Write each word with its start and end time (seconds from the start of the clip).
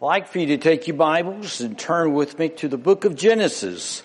I'd 0.00 0.06
like 0.06 0.28
for 0.28 0.38
you 0.38 0.46
to 0.46 0.56
take 0.56 0.86
your 0.86 0.96
Bibles 0.96 1.60
and 1.60 1.78
turn 1.78 2.14
with 2.14 2.38
me 2.38 2.48
to 2.48 2.68
the 2.68 2.78
book 2.78 3.04
of 3.04 3.16
Genesis. 3.16 4.02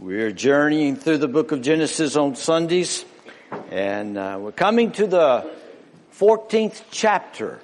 We're 0.00 0.30
journeying 0.30 0.96
through 0.96 1.18
the 1.18 1.28
book 1.28 1.52
of 1.52 1.60
Genesis 1.60 2.16
on 2.16 2.34
Sundays, 2.34 3.04
and 3.70 4.16
uh, 4.16 4.38
we're 4.40 4.52
coming 4.52 4.90
to 4.92 5.06
the 5.06 5.50
14th 6.14 6.84
chapter 6.90 7.60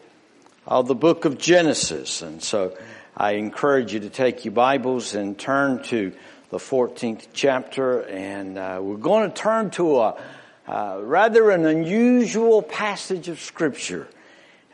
of 0.66 0.88
the 0.88 0.94
book 0.94 1.24
of 1.24 1.38
Genesis. 1.38 2.20
And 2.20 2.42
so 2.42 2.76
I 3.16 3.32
encourage 3.32 3.94
you 3.94 4.00
to 4.00 4.10
take 4.10 4.44
your 4.44 4.52
Bibles 4.52 5.14
and 5.14 5.38
turn 5.38 5.82
to 5.84 6.12
the 6.50 6.58
14th 6.58 7.28
chapter, 7.32 8.02
and 8.02 8.58
uh, 8.58 8.78
we're 8.82 8.98
going 8.98 9.30
to 9.30 9.34
turn 9.34 9.70
to 9.70 10.00
a 10.00 10.22
uh, 10.66 11.00
rather 11.02 11.50
an 11.50 11.64
unusual 11.64 12.60
passage 12.60 13.28
of 13.28 13.40
Scripture 13.40 14.06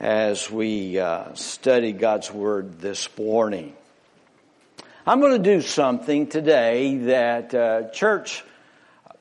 as 0.00 0.50
we 0.50 0.98
uh, 0.98 1.34
study 1.34 1.92
God's 1.92 2.30
Word 2.30 2.80
this 2.80 3.08
morning. 3.16 3.74
I'm 5.06 5.20
going 5.20 5.42
to 5.42 5.56
do 5.56 5.60
something 5.60 6.26
today 6.26 6.96
that 6.96 7.54
uh, 7.54 7.90
church 7.90 8.42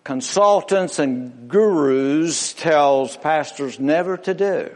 consultants 0.03 0.99
and 0.99 1.49
gurus 1.49 2.53
tells 2.53 3.15
pastors 3.17 3.79
never 3.79 4.17
to 4.17 4.33
do. 4.33 4.71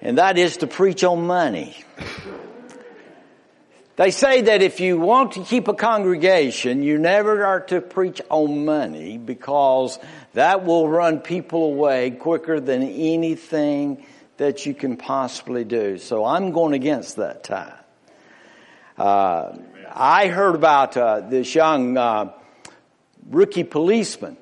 And 0.00 0.18
that 0.18 0.38
is 0.38 0.58
to 0.58 0.66
preach 0.66 1.04
on 1.04 1.26
money. 1.26 1.76
They 3.96 4.12
say 4.12 4.42
that 4.42 4.62
if 4.62 4.78
you 4.78 4.96
want 4.96 5.32
to 5.32 5.42
keep 5.42 5.66
a 5.66 5.74
congregation, 5.74 6.84
you 6.84 6.98
never 6.98 7.44
are 7.44 7.60
to 7.62 7.80
preach 7.80 8.22
on 8.30 8.64
money 8.64 9.18
because 9.18 9.98
that 10.34 10.64
will 10.64 10.88
run 10.88 11.18
people 11.18 11.64
away 11.64 12.12
quicker 12.12 12.60
than 12.60 12.84
anything 12.84 14.06
that 14.38 14.64
you 14.64 14.72
can 14.72 14.96
possibly 14.96 15.64
do. 15.64 15.98
So 15.98 16.24
I'm 16.24 16.52
going 16.52 16.72
against 16.72 17.16
that 17.16 17.44
time. 17.44 17.74
Uh, 18.96 19.56
I 19.92 20.28
heard 20.28 20.54
about 20.54 20.96
uh, 20.96 21.20
this 21.20 21.54
young 21.54 21.96
uh, 21.96 22.32
rookie 23.28 23.64
policeman, 23.64 24.36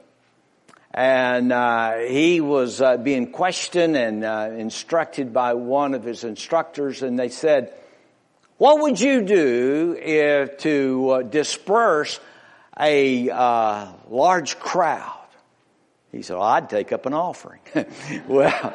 and 0.93 1.53
uh, 1.53 1.97
he 1.99 2.41
was 2.41 2.81
uh, 2.81 2.99
being 2.99 3.33
questioned 3.33 3.97
and 3.97 4.25
uh, 4.25 4.51
instructed 4.57 5.33
by 5.33 5.55
one 5.55 5.95
of 5.95 6.05
his 6.05 6.25
instructors, 6.25 7.03
and 7.03 7.19
they 7.19 7.29
said, 7.29 7.73
"What 8.59 8.81
would 8.83 9.01
you 9.01 9.23
do 9.23 9.97
if 9.99 10.59
to 10.59 11.27
disperse 11.31 12.21
a 12.79 13.29
large 14.09 14.59
crowd?" 14.59 15.13
He 16.13 16.23
said, 16.23 16.37
well, 16.37 16.45
"I'd 16.45 16.71
take 16.71 16.93
up 16.93 17.07
an 17.07 17.15
offering." 17.15 17.61
well. 18.29 18.75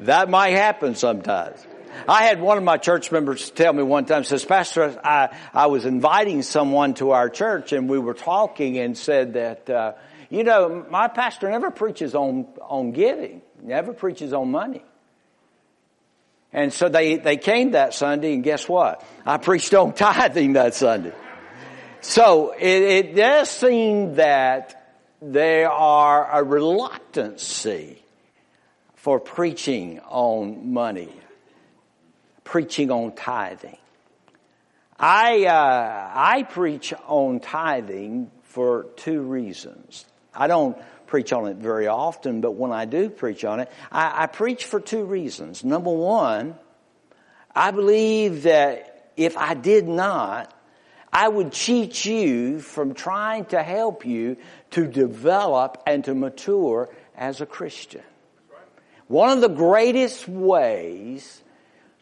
That 0.00 0.28
might 0.28 0.50
happen 0.50 0.94
sometimes. 0.94 1.64
I 2.06 2.24
had 2.24 2.40
one 2.40 2.58
of 2.58 2.64
my 2.64 2.76
church 2.76 3.10
members 3.10 3.50
tell 3.50 3.72
me 3.72 3.82
one 3.82 4.04
time, 4.04 4.24
says, 4.24 4.44
Pastor, 4.44 5.00
I, 5.02 5.36
I 5.52 5.66
was 5.66 5.84
inviting 5.84 6.42
someone 6.42 6.94
to 6.94 7.10
our 7.10 7.28
church 7.28 7.72
and 7.72 7.88
we 7.88 7.98
were 7.98 8.14
talking 8.14 8.78
and 8.78 8.96
said 8.96 9.34
that, 9.34 9.68
uh, 9.68 9.92
you 10.30 10.44
know, 10.44 10.86
my 10.90 11.08
pastor 11.08 11.50
never 11.50 11.70
preaches 11.70 12.14
on, 12.14 12.46
on 12.60 12.92
giving, 12.92 13.42
never 13.62 13.92
preaches 13.92 14.32
on 14.32 14.50
money. 14.50 14.82
And 16.52 16.72
so 16.72 16.88
they, 16.88 17.16
they 17.16 17.36
came 17.36 17.72
that 17.72 17.94
Sunday 17.94 18.34
and 18.34 18.44
guess 18.44 18.68
what? 18.68 19.04
I 19.26 19.38
preached 19.38 19.74
on 19.74 19.92
tithing 19.94 20.54
that 20.54 20.74
Sunday. 20.74 21.14
So 22.00 22.52
it, 22.52 22.82
it 22.82 23.14
does 23.16 23.50
seem 23.50 24.14
that 24.14 24.96
there 25.20 25.70
are 25.70 26.40
a 26.40 26.44
reluctancy 26.44 28.02
for 28.98 29.20
preaching 29.20 30.00
on 30.08 30.72
money, 30.72 31.12
preaching 32.42 32.90
on 32.90 33.14
tithing. 33.14 33.78
I, 34.98 35.44
uh, 35.44 36.10
I 36.14 36.42
preach 36.42 36.92
on 37.06 37.38
tithing 37.38 38.32
for 38.42 38.86
two 38.96 39.22
reasons. 39.22 40.04
I 40.34 40.48
don't 40.48 40.76
preach 41.06 41.32
on 41.32 41.46
it 41.46 41.58
very 41.58 41.86
often, 41.86 42.40
but 42.40 42.52
when 42.52 42.72
I 42.72 42.86
do 42.86 43.08
preach 43.08 43.44
on 43.44 43.60
it, 43.60 43.70
I, 43.92 44.24
I 44.24 44.26
preach 44.26 44.64
for 44.64 44.80
two 44.80 45.04
reasons. 45.04 45.62
Number 45.62 45.92
one, 45.92 46.56
I 47.54 47.70
believe 47.70 48.42
that 48.42 49.12
if 49.16 49.36
I 49.36 49.54
did 49.54 49.86
not, 49.86 50.52
I 51.12 51.28
would 51.28 51.52
cheat 51.52 52.04
you 52.04 52.58
from 52.58 52.94
trying 52.94 53.44
to 53.46 53.62
help 53.62 54.04
you 54.04 54.38
to 54.72 54.88
develop 54.88 55.84
and 55.86 56.04
to 56.04 56.16
mature 56.16 56.88
as 57.16 57.40
a 57.40 57.46
Christian. 57.46 58.02
One 59.08 59.30
of 59.30 59.40
the 59.40 59.48
greatest 59.48 60.28
ways 60.28 61.42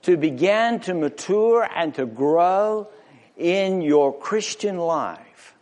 to 0.03 0.17
begin 0.17 0.81
to 0.81 0.95
mature 0.95 1.63
and 1.63 1.95
to 1.95 2.05
grow 2.05 2.89
in 3.37 3.81
your 3.81 4.17
Christian 4.17 4.77
life 4.77 5.55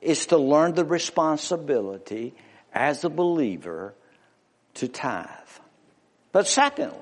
is 0.00 0.26
to 0.26 0.38
learn 0.38 0.74
the 0.74 0.84
responsibility 0.84 2.34
as 2.72 3.04
a 3.04 3.10
believer 3.10 3.94
to 4.74 4.86
tithe. 4.86 5.26
But 6.30 6.46
secondly, 6.46 7.00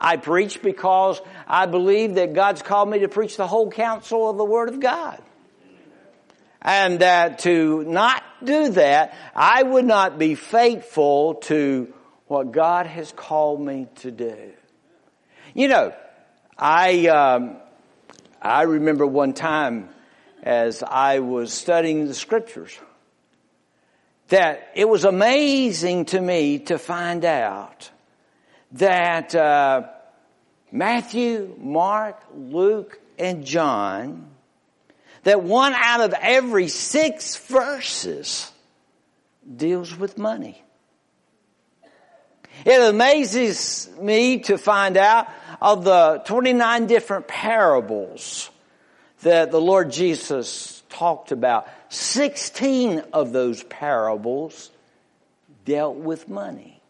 I 0.00 0.16
preach 0.16 0.62
because 0.62 1.20
I 1.46 1.66
believe 1.66 2.14
that 2.14 2.32
God's 2.32 2.62
called 2.62 2.88
me 2.88 3.00
to 3.00 3.08
preach 3.08 3.36
the 3.36 3.46
whole 3.46 3.70
counsel 3.70 4.30
of 4.30 4.38
the 4.38 4.44
Word 4.44 4.70
of 4.70 4.80
God. 4.80 5.20
And 6.62 7.00
that 7.00 7.40
to 7.40 7.84
not 7.84 8.22
do 8.42 8.70
that, 8.70 9.14
I 9.34 9.62
would 9.62 9.84
not 9.84 10.18
be 10.18 10.34
faithful 10.34 11.34
to 11.34 11.92
what 12.30 12.52
God 12.52 12.86
has 12.86 13.10
called 13.10 13.60
me 13.60 13.88
to 13.96 14.12
do. 14.12 14.52
You 15.52 15.66
know, 15.66 15.92
I, 16.56 17.08
um, 17.08 17.56
I 18.40 18.62
remember 18.62 19.04
one 19.04 19.32
time 19.32 19.88
as 20.40 20.84
I 20.84 21.18
was 21.18 21.52
studying 21.52 22.06
the 22.06 22.14
scriptures 22.14 22.78
that 24.28 24.70
it 24.76 24.88
was 24.88 25.04
amazing 25.04 26.04
to 26.04 26.20
me 26.20 26.60
to 26.60 26.78
find 26.78 27.24
out 27.24 27.90
that 28.74 29.34
uh, 29.34 29.88
Matthew, 30.70 31.56
Mark, 31.58 32.22
Luke, 32.32 33.00
and 33.18 33.44
John, 33.44 34.28
that 35.24 35.42
one 35.42 35.74
out 35.74 36.00
of 36.00 36.14
every 36.14 36.68
six 36.68 37.34
verses 37.34 38.52
deals 39.56 39.96
with 39.96 40.16
money. 40.16 40.62
It 42.64 42.80
amazes 42.80 43.88
me 44.00 44.40
to 44.40 44.58
find 44.58 44.96
out 44.96 45.28
of 45.60 45.84
the 45.84 46.22
29 46.26 46.86
different 46.86 47.28
parables 47.28 48.50
that 49.22 49.50
the 49.50 49.60
Lord 49.60 49.90
Jesus 49.90 50.82
talked 50.90 51.32
about, 51.32 51.68
16 51.90 53.02
of 53.12 53.32
those 53.32 53.62
parables 53.64 54.70
dealt 55.64 55.96
with 55.96 56.28
money. 56.28 56.80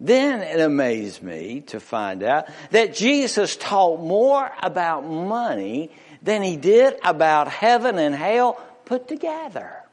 Then 0.00 0.42
it 0.42 0.60
amazed 0.60 1.22
me 1.22 1.62
to 1.68 1.80
find 1.80 2.22
out 2.22 2.48
that 2.70 2.94
Jesus 2.94 3.56
taught 3.56 4.00
more 4.00 4.50
about 4.62 5.04
money 5.04 5.90
than 6.22 6.42
he 6.42 6.56
did 6.56 6.96
about 7.04 7.48
heaven 7.48 7.98
and 7.98 8.14
hell 8.14 8.60
put 8.84 9.08
together. 9.08 9.83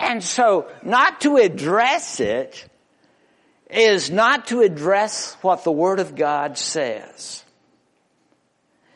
And 0.00 0.24
so 0.24 0.66
not 0.82 1.20
to 1.20 1.36
address 1.36 2.20
it 2.20 2.66
is 3.68 4.10
not 4.10 4.48
to 4.48 4.62
address 4.62 5.36
what 5.42 5.62
the 5.62 5.70
Word 5.70 6.00
of 6.00 6.16
God 6.16 6.56
says. 6.58 7.44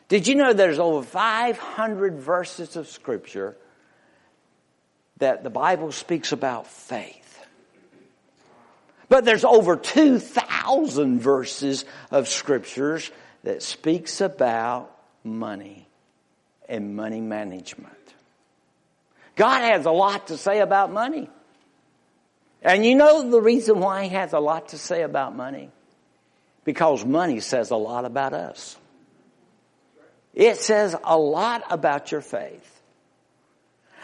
Did 0.09 0.27
you 0.27 0.35
know 0.35 0.51
there's 0.51 0.79
over 0.79 1.05
500 1.05 2.19
verses 2.19 2.75
of 2.75 2.87
Scripture 2.87 3.55
that 5.17 5.43
the 5.43 5.49
Bible 5.49 5.91
speaks 5.91 6.31
about 6.31 6.67
faith? 6.67 7.21
But 9.07 9.25
there's 9.25 9.45
over 9.45 9.77
2,000 9.77 11.19
verses 11.19 11.85
of 12.09 12.27
Scriptures 12.27 13.11
that 13.43 13.61
speaks 13.61 14.21
about 14.21 14.91
money 15.23 15.87
and 16.67 16.95
money 16.95 17.21
management. 17.21 18.14
God 19.35 19.61
has 19.61 19.85
a 19.85 19.91
lot 19.91 20.27
to 20.27 20.37
say 20.37 20.59
about 20.59 20.91
money. 20.91 21.29
And 22.61 22.85
you 22.85 22.95
know 22.95 23.29
the 23.29 23.41
reason 23.41 23.79
why 23.79 24.03
he 24.03 24.09
has 24.09 24.33
a 24.33 24.39
lot 24.39 24.69
to 24.69 24.77
say 24.77 25.03
about 25.03 25.35
money? 25.35 25.69
Because 26.63 27.05
money 27.05 27.39
says 27.39 27.71
a 27.71 27.75
lot 27.75 28.05
about 28.05 28.33
us. 28.33 28.77
It 30.33 30.57
says 30.57 30.95
a 31.03 31.17
lot 31.17 31.63
about 31.69 32.11
your 32.11 32.21
faith. 32.21 32.81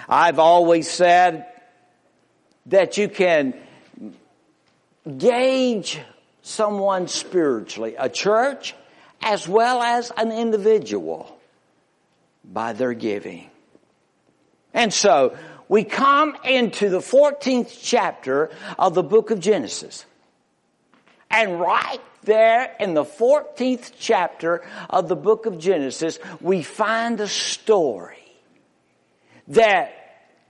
I've 0.08 0.40
always 0.40 0.90
said 0.90 1.46
that 2.68 2.98
you 2.98 3.10
can 3.10 3.54
gauge 5.18 6.00
someone 6.42 7.08
spiritually, 7.08 7.96
a 7.98 8.10
church 8.10 8.76
as 9.22 9.48
well 9.48 9.82
as 9.82 10.12
an 10.16 10.32
individual, 10.32 11.38
by 12.44 12.74
their 12.74 12.94
giving. 12.94 13.51
And 14.74 14.94
so, 14.94 15.38
we 15.68 15.84
come 15.84 16.36
into 16.44 16.90
the 16.90 17.00
14th 17.00 17.78
chapter 17.82 18.50
of 18.78 18.94
the 18.94 19.04
book 19.04 19.32
of 19.32 19.40
Genesis. 19.40 20.06
And 21.30 21.60
right 21.62 22.02
there 22.24 22.76
in 22.80 22.94
the 22.94 23.06
14th 23.06 23.94
chapter 23.98 24.64
of 24.90 25.08
the 25.08 25.16
book 25.16 25.46
of 25.46 25.60
Genesis, 25.60 26.20
we 26.42 26.62
find 26.62 27.20
a 27.22 27.28
story 27.28 28.18
that 29.48 29.94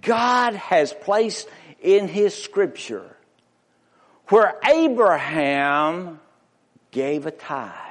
God 0.01 0.55
has 0.55 0.91
placed 0.91 1.47
in 1.81 2.07
His 2.07 2.35
scripture 2.35 3.15
where 4.27 4.59
Abraham 4.65 6.19
gave 6.89 7.25
a 7.25 7.31
tithe. 7.31 7.90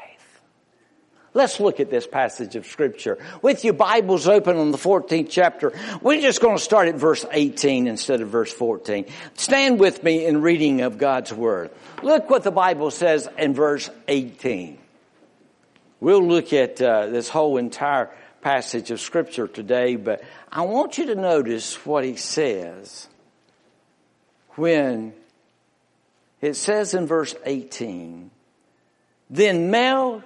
Let's 1.33 1.61
look 1.61 1.79
at 1.79 1.91
this 1.91 2.09
passage 2.09 2.57
of 2.57 2.67
scripture. 2.67 3.17
With 3.41 3.65
your 3.65 3.75
Bibles 3.75 4.27
open 4.27 4.57
on 4.57 4.73
the 4.73 4.79
14th 4.79 5.29
chapter, 5.31 5.73
we're 6.03 6.21
just 6.21 6.41
going 6.41 6.57
to 6.57 6.63
start 6.63 6.89
at 6.89 6.97
verse 6.97 7.25
18 7.31 7.87
instead 7.87 8.21
of 8.21 8.29
verse 8.29 8.53
14. 8.53 9.07
Stand 9.35 9.79
with 9.79 10.03
me 10.03 10.27
in 10.27 10.43
reading 10.43 10.81
of 10.81 10.99
God's 10.99 11.33
Word. 11.33 11.71
Look 12.03 12.31
what 12.31 12.43
the 12.43 12.51
Bible 12.51 12.91
says 12.91 13.29
in 13.39 13.55
verse 13.55 13.89
18. 14.09 14.79
We'll 16.01 16.27
look 16.27 16.53
at 16.53 16.83
uh, 16.83 17.07
this 17.07 17.29
whole 17.29 17.59
entire 17.59 18.11
passage 18.41 18.91
of 18.91 19.01
scripture 19.01 19.47
today, 19.47 19.95
but 19.95 20.25
I 20.51 20.63
want 20.63 20.99
you 20.99 21.07
to 21.07 21.15
notice 21.15 21.87
what 21.87 22.05
he 22.05 22.17
says 22.17 23.07
when 24.57 25.13
it 26.41 26.55
says 26.55 26.95
in 26.95 27.07
verse 27.07 27.37
18, 27.45 28.31
then 29.29 29.71
Mel 29.71 30.25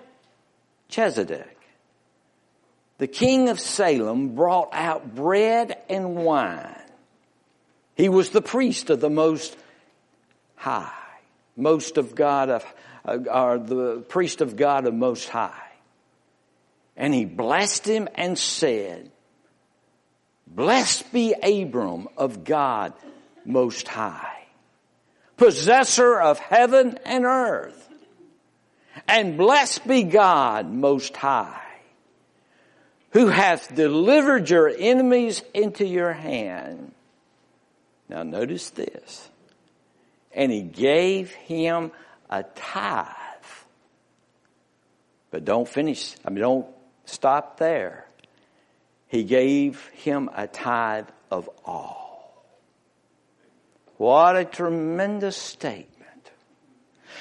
Melchizedek, 0.96 1.58
the 2.98 3.06
king 3.08 3.48
of 3.48 3.58
Salem, 3.58 4.34
brought 4.36 4.68
out 4.72 5.14
bread 5.14 5.76
and 5.88 6.14
wine. 6.14 6.80
He 7.96 8.08
was 8.08 8.30
the 8.30 8.42
priest 8.42 8.90
of 8.90 9.00
the 9.00 9.10
Most 9.10 9.56
High, 10.54 10.92
most 11.56 11.98
of 11.98 12.14
God 12.14 12.48
of, 12.48 12.74
uh, 13.04 13.18
or 13.32 13.58
the 13.58 14.04
priest 14.08 14.40
of 14.40 14.56
God 14.56 14.86
of 14.86 14.94
Most 14.94 15.28
High. 15.28 15.72
And 16.96 17.12
he 17.12 17.24
blessed 17.24 17.88
him 17.88 18.08
and 18.14 18.38
said, 18.38 19.10
Blessed 20.46 21.12
be 21.12 21.34
Abram 21.42 22.06
of 22.16 22.44
God 22.44 22.92
Most 23.44 23.88
High, 23.88 24.46
possessor 25.36 26.20
of 26.20 26.38
heaven 26.38 26.98
and 27.04 27.24
earth 27.24 27.83
and 29.08 29.36
blessed 29.36 29.86
be 29.86 30.02
God 30.04 30.70
most 30.70 31.16
high, 31.16 31.60
who 33.10 33.28
hath 33.28 33.74
delivered 33.74 34.50
your 34.50 34.68
enemies 34.68 35.42
into 35.52 35.86
your 35.86 36.12
hand. 36.12 36.92
Now 38.08 38.22
notice 38.22 38.70
this. 38.70 39.28
And 40.32 40.50
he 40.50 40.62
gave 40.62 41.30
him 41.30 41.92
a 42.28 42.42
tithe. 42.42 43.14
But 45.30 45.44
don't 45.44 45.68
finish, 45.68 46.14
I 46.24 46.30
mean, 46.30 46.40
don't 46.40 46.66
stop 47.04 47.58
there. 47.58 48.06
He 49.08 49.22
gave 49.22 49.86
him 49.88 50.28
a 50.34 50.46
tithe 50.46 51.08
of 51.30 51.48
all. 51.64 52.44
What 53.96 54.36
a 54.36 54.44
tremendous 54.44 55.36
statement. 55.36 55.93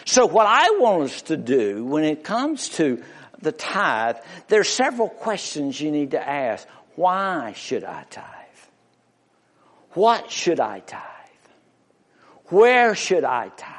So 0.05 0.25
what 0.25 0.47
I 0.47 0.77
want 0.79 1.03
us 1.03 1.21
to 1.23 1.38
do 1.38 1.85
when 1.85 2.03
it 2.03 2.23
comes 2.23 2.69
to 2.69 3.03
the 3.41 3.51
tithe, 3.51 4.17
there 4.47 4.59
are 4.59 4.65
several 4.65 5.09
questions 5.09 5.79
you 5.79 5.91
need 5.91 6.11
to 6.11 6.27
ask. 6.27 6.67
Why 6.95 7.53
should 7.53 7.83
I 7.83 8.03
tithe? 8.09 8.25
What 9.91 10.31
should 10.31 10.59
I 10.59 10.79
tithe? 10.79 11.01
Where 12.45 12.95
should 12.95 13.23
I 13.23 13.50
tithe? 13.50 13.69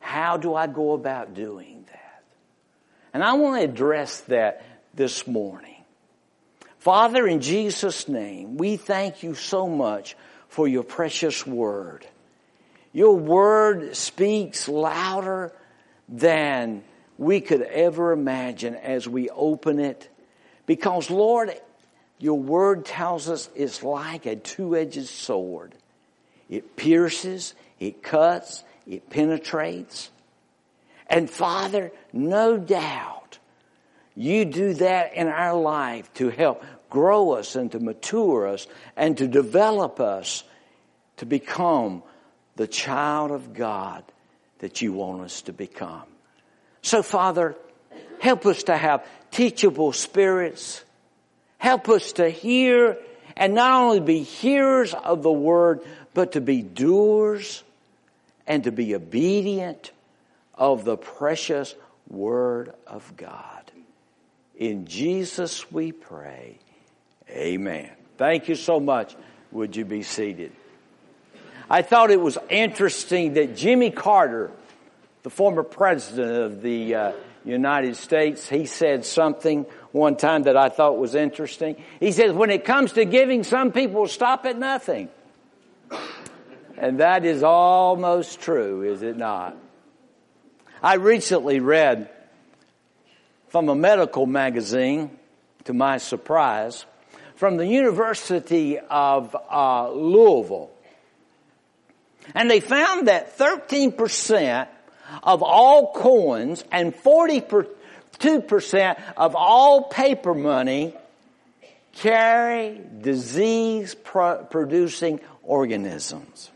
How 0.00 0.36
do 0.36 0.54
I 0.54 0.66
go 0.66 0.92
about 0.92 1.34
doing 1.34 1.84
that? 1.90 2.24
And 3.12 3.24
I 3.24 3.34
want 3.34 3.60
to 3.60 3.64
address 3.64 4.20
that 4.22 4.64
this 4.94 5.26
morning. 5.26 5.74
Father, 6.78 7.26
in 7.26 7.40
Jesus' 7.40 8.08
name, 8.08 8.56
we 8.56 8.76
thank 8.76 9.22
you 9.22 9.34
so 9.34 9.66
much 9.66 10.16
for 10.48 10.68
your 10.68 10.84
precious 10.84 11.46
word. 11.46 12.06
Your 12.96 13.14
word 13.14 13.94
speaks 13.94 14.70
louder 14.70 15.52
than 16.08 16.82
we 17.18 17.42
could 17.42 17.60
ever 17.60 18.12
imagine 18.12 18.74
as 18.74 19.06
we 19.06 19.28
open 19.28 19.80
it. 19.80 20.08
Because 20.64 21.10
Lord, 21.10 21.52
your 22.18 22.38
word 22.38 22.86
tells 22.86 23.28
us 23.28 23.50
it's 23.54 23.82
like 23.82 24.24
a 24.24 24.34
two-edged 24.34 25.08
sword. 25.08 25.74
It 26.48 26.74
pierces, 26.74 27.52
it 27.78 28.02
cuts, 28.02 28.64
it 28.86 29.10
penetrates. 29.10 30.08
And 31.06 31.28
Father, 31.28 31.92
no 32.14 32.56
doubt 32.56 33.36
you 34.14 34.46
do 34.46 34.72
that 34.72 35.12
in 35.12 35.28
our 35.28 35.60
life 35.60 36.10
to 36.14 36.30
help 36.30 36.64
grow 36.88 37.32
us 37.32 37.56
and 37.56 37.70
to 37.72 37.78
mature 37.78 38.48
us 38.48 38.66
and 38.96 39.18
to 39.18 39.28
develop 39.28 40.00
us 40.00 40.44
to 41.18 41.26
become 41.26 42.02
the 42.56 42.66
child 42.66 43.30
of 43.30 43.54
God 43.54 44.02
that 44.58 44.82
you 44.82 44.92
want 44.92 45.22
us 45.22 45.42
to 45.42 45.52
become. 45.52 46.04
So 46.82 47.02
Father, 47.02 47.54
help 48.20 48.46
us 48.46 48.64
to 48.64 48.76
have 48.76 49.06
teachable 49.30 49.92
spirits. 49.92 50.82
Help 51.58 51.88
us 51.88 52.12
to 52.12 52.28
hear 52.28 52.98
and 53.36 53.54
not 53.54 53.82
only 53.82 54.00
be 54.00 54.22
hearers 54.22 54.94
of 54.94 55.22
the 55.22 55.32
word, 55.32 55.80
but 56.14 56.32
to 56.32 56.40
be 56.40 56.62
doers 56.62 57.62
and 58.46 58.64
to 58.64 58.72
be 58.72 58.94
obedient 58.94 59.90
of 60.54 60.84
the 60.84 60.96
precious 60.96 61.74
word 62.08 62.72
of 62.86 63.16
God. 63.16 63.70
In 64.56 64.86
Jesus 64.86 65.70
we 65.70 65.92
pray. 65.92 66.58
Amen. 67.28 67.90
Thank 68.16 68.48
you 68.48 68.54
so 68.54 68.80
much. 68.80 69.14
Would 69.52 69.76
you 69.76 69.84
be 69.84 70.02
seated? 70.02 70.52
I 71.68 71.82
thought 71.82 72.10
it 72.10 72.20
was 72.20 72.38
interesting 72.48 73.34
that 73.34 73.56
Jimmy 73.56 73.90
Carter, 73.90 74.52
the 75.24 75.30
former 75.30 75.64
president 75.64 76.44
of 76.44 76.62
the 76.62 76.94
uh, 76.94 77.12
United 77.44 77.96
States, 77.96 78.48
he 78.48 78.66
said 78.66 79.04
something 79.04 79.66
one 79.90 80.16
time 80.16 80.44
that 80.44 80.56
I 80.56 80.68
thought 80.68 80.96
was 80.96 81.14
interesting. 81.16 81.82
He 81.98 82.12
says, 82.12 82.32
when 82.32 82.50
it 82.50 82.64
comes 82.64 82.92
to 82.92 83.04
giving, 83.04 83.42
some 83.42 83.72
people 83.72 84.06
stop 84.06 84.46
at 84.46 84.56
nothing. 84.56 85.08
And 86.76 87.00
that 87.00 87.24
is 87.24 87.42
almost 87.42 88.40
true, 88.40 88.82
is 88.82 89.02
it 89.02 89.16
not? 89.16 89.56
I 90.82 90.94
recently 90.94 91.58
read 91.58 92.10
from 93.48 93.68
a 93.68 93.74
medical 93.74 94.26
magazine, 94.26 95.10
to 95.64 95.72
my 95.72 95.96
surprise, 95.96 96.84
from 97.34 97.56
the 97.56 97.66
University 97.66 98.78
of 98.78 99.34
uh, 99.50 99.90
Louisville. 99.90 100.70
And 102.34 102.50
they 102.50 102.60
found 102.60 103.08
that 103.08 103.38
13% 103.38 104.68
of 105.22 105.42
all 105.42 105.92
coins 105.92 106.64
and 106.72 106.94
42% 106.94 109.02
of 109.16 109.36
all 109.36 109.84
paper 109.84 110.34
money 110.34 110.94
carry 111.92 112.80
disease 113.00 113.94
producing 113.94 115.20
organisms. 115.42 116.50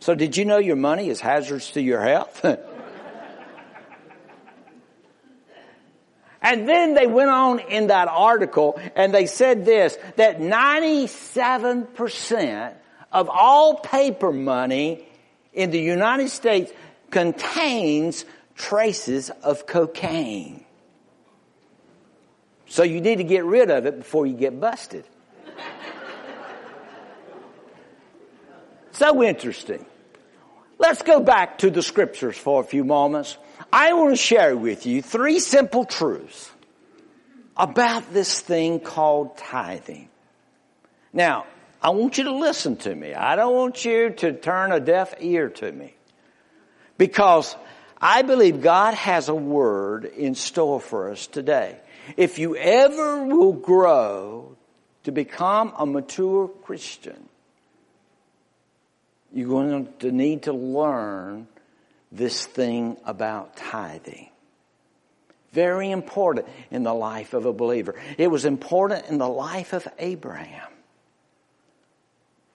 So 0.00 0.14
did 0.14 0.36
you 0.36 0.44
know 0.44 0.58
your 0.58 0.76
money 0.76 1.08
is 1.08 1.20
hazardous 1.20 1.70
to 1.72 1.82
your 1.82 2.02
health? 2.02 2.44
and 6.42 6.68
then 6.68 6.94
they 6.94 7.06
went 7.06 7.30
on 7.30 7.60
in 7.60 7.86
that 7.88 8.08
article 8.08 8.80
and 8.94 9.12
they 9.12 9.26
said 9.26 9.64
this, 9.64 9.98
that 10.16 10.38
97% 10.38 12.74
of 13.12 13.28
all 13.28 13.76
paper 13.76 14.32
money 14.32 15.06
in 15.52 15.70
the 15.70 15.80
United 15.80 16.28
States 16.28 16.70
contains 17.10 18.24
traces 18.54 19.30
of 19.42 19.66
cocaine. 19.66 20.64
So 22.66 22.82
you 22.82 23.00
need 23.00 23.16
to 23.16 23.24
get 23.24 23.44
rid 23.44 23.70
of 23.70 23.86
it 23.86 23.98
before 23.98 24.26
you 24.26 24.34
get 24.34 24.60
busted. 24.60 25.04
so 28.92 29.22
interesting. 29.22 29.86
Let's 30.78 31.02
go 31.02 31.20
back 31.20 31.58
to 31.58 31.70
the 31.70 31.82
scriptures 31.82 32.36
for 32.36 32.60
a 32.60 32.64
few 32.64 32.84
moments. 32.84 33.36
I 33.72 33.92
want 33.94 34.10
to 34.10 34.16
share 34.16 34.56
with 34.56 34.86
you 34.86 35.02
three 35.02 35.40
simple 35.40 35.84
truths 35.84 36.50
about 37.56 38.12
this 38.12 38.40
thing 38.40 38.80
called 38.80 39.36
tithing. 39.36 40.08
Now, 41.12 41.46
I 41.80 41.90
want 41.90 42.18
you 42.18 42.24
to 42.24 42.34
listen 42.34 42.76
to 42.78 42.94
me. 42.94 43.14
I 43.14 43.36
don't 43.36 43.54
want 43.54 43.84
you 43.84 44.10
to 44.10 44.32
turn 44.32 44.72
a 44.72 44.80
deaf 44.80 45.14
ear 45.20 45.48
to 45.48 45.70
me. 45.70 45.94
Because 46.96 47.54
I 48.00 48.22
believe 48.22 48.60
God 48.60 48.94
has 48.94 49.28
a 49.28 49.34
word 49.34 50.04
in 50.04 50.34
store 50.34 50.80
for 50.80 51.10
us 51.10 51.26
today. 51.26 51.78
If 52.16 52.38
you 52.38 52.56
ever 52.56 53.24
will 53.24 53.52
grow 53.52 54.56
to 55.04 55.12
become 55.12 55.72
a 55.76 55.86
mature 55.86 56.48
Christian, 56.48 57.28
you're 59.32 59.48
going 59.48 59.88
to 60.00 60.10
need 60.10 60.44
to 60.44 60.52
learn 60.52 61.46
this 62.10 62.46
thing 62.46 62.96
about 63.04 63.56
tithing. 63.56 64.30
Very 65.52 65.90
important 65.90 66.46
in 66.70 66.82
the 66.82 66.94
life 66.94 67.34
of 67.34 67.46
a 67.46 67.52
believer. 67.52 67.94
It 68.16 68.28
was 68.28 68.44
important 68.44 69.06
in 69.06 69.18
the 69.18 69.28
life 69.28 69.72
of 69.72 69.86
Abraham. 69.98 70.68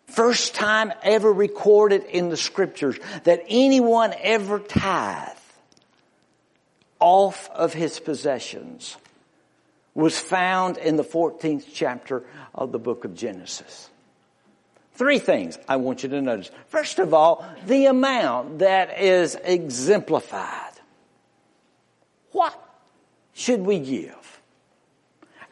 First 0.08 0.54
time 0.54 0.94
ever 1.02 1.32
recorded 1.32 2.04
in 2.04 2.30
the 2.30 2.38
scriptures 2.38 2.98
that 3.24 3.44
anyone 3.48 4.14
ever 4.22 4.60
tithed 4.60 5.40
off 7.00 7.50
of 7.50 7.74
his 7.74 8.00
possessions 8.00 8.98
was 9.94 10.18
found 10.18 10.78
in 10.78 10.96
the 10.96 11.04
14th 11.04 11.66
chapter 11.74 12.24
of 12.54 12.72
the 12.72 12.80
book 12.80 13.06
of 13.06 13.16
Genesis. 13.16 13.90
Three 14.96 15.20
things 15.20 15.58
I 15.68 15.78
want 15.78 16.04
you 16.04 16.10
to 16.10 16.22
notice. 16.22 16.52
First 16.68 17.00
of 17.00 17.14
all, 17.14 17.46
the 17.66 17.88
amount 17.88 18.60
that 18.60 19.00
is 19.02 19.36
exemplified. 19.44 20.74
What 22.32 22.58
should 23.34 23.62
we 23.62 23.80
give? 23.80 24.42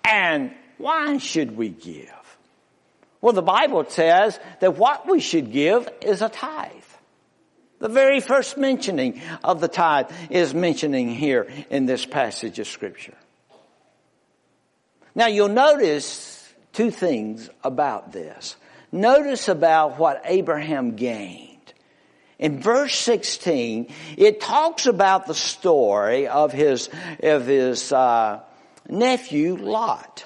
And 0.04 0.52
why 0.78 1.18
should 1.18 1.58
we 1.58 1.70
give? 1.70 2.21
Well, 3.22 3.34
the 3.34 3.42
Bible 3.42 3.86
says 3.88 4.40
that 4.60 4.78
what 4.78 5.08
we 5.08 5.20
should 5.20 5.52
give 5.52 5.88
is 6.02 6.22
a 6.22 6.30
tithe. 6.30 6.72
The 7.80 7.90
very 7.90 8.20
first 8.20 8.58
mentioning 8.58 9.22
of 9.44 9.62
the 9.62 9.68
tithe 9.68 10.12
is 10.30 10.54
mentioning 10.54 11.10
here 11.10 11.48
in 11.70 11.86
this 11.86 12.06
passage 12.06 12.60
of 12.60 12.68
scripture. 12.68 13.16
Now 15.16 15.28
you'll 15.28 15.50
notice 15.50 16.54
two 16.74 16.92
things 16.92 17.50
about 17.64 18.12
this. 18.12 18.56
Notice 18.92 19.48
about 19.48 19.98
what 19.98 20.22
Abraham 20.26 20.96
gained. 20.96 21.74
In 22.40 22.60
verse 22.60 22.96
16, 22.96 23.94
it 24.18 24.42
talks 24.42 24.88
about 24.88 25.28
the 25.28 25.36
story 25.36 26.28
of 26.28 26.52
his, 26.52 26.90
of 27.22 27.46
his 27.46 27.92
uh, 27.92 28.42
nephew 28.90 29.58
Lot. 29.58 30.26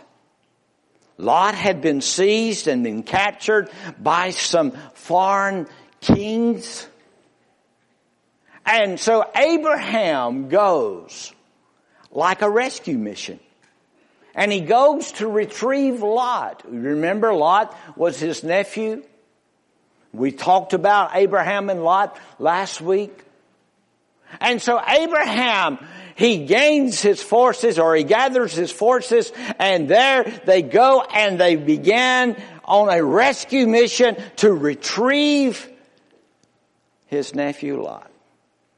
Lot 1.18 1.56
had 1.56 1.82
been 1.82 2.02
seized 2.02 2.68
and 2.68 2.84
been 2.84 3.04
captured 3.04 3.70
by 4.00 4.32
some 4.32 4.72
foreign 4.94 5.68
kings. 6.02 6.88
And 8.66 9.00
so 9.00 9.30
Abraham 9.36 10.50
goes 10.50 11.34
like 12.12 12.42
a 12.42 12.50
rescue 12.50 12.98
mission. 12.98 13.40
And 14.34 14.52
he 14.52 14.60
goes 14.60 15.14
to 15.14 15.28
retrieve 15.28 16.02
Lot. 16.02 16.64
Remember 16.66 17.34
Lot 17.34 17.78
was 17.96 18.20
his 18.20 18.44
nephew? 18.44 19.04
We 20.12 20.32
talked 20.32 20.74
about 20.74 21.12
Abraham 21.16 21.70
and 21.70 21.84
Lot 21.84 22.18
last 22.40 22.82
week. 22.82 23.24
And 24.42 24.62
so 24.62 24.82
Abraham, 24.86 25.78
he 26.16 26.46
gains 26.46 27.02
his 27.02 27.22
forces 27.22 27.78
or 27.78 27.94
he 27.96 28.04
gathers 28.04 28.54
his 28.54 28.72
forces 28.72 29.32
and 29.60 29.90
there 29.90 30.24
they 30.46 30.62
go 30.62 31.02
and 31.02 31.40
they 31.40 31.58
begin 31.58 32.38
on 32.64 32.90
a 32.90 33.04
rescue 33.04 33.68
mission 33.68 34.16
to 34.38 34.52
retrieve 34.52 35.70
his 37.08 37.36
nephew 37.36 37.82
Lot. 37.82 38.10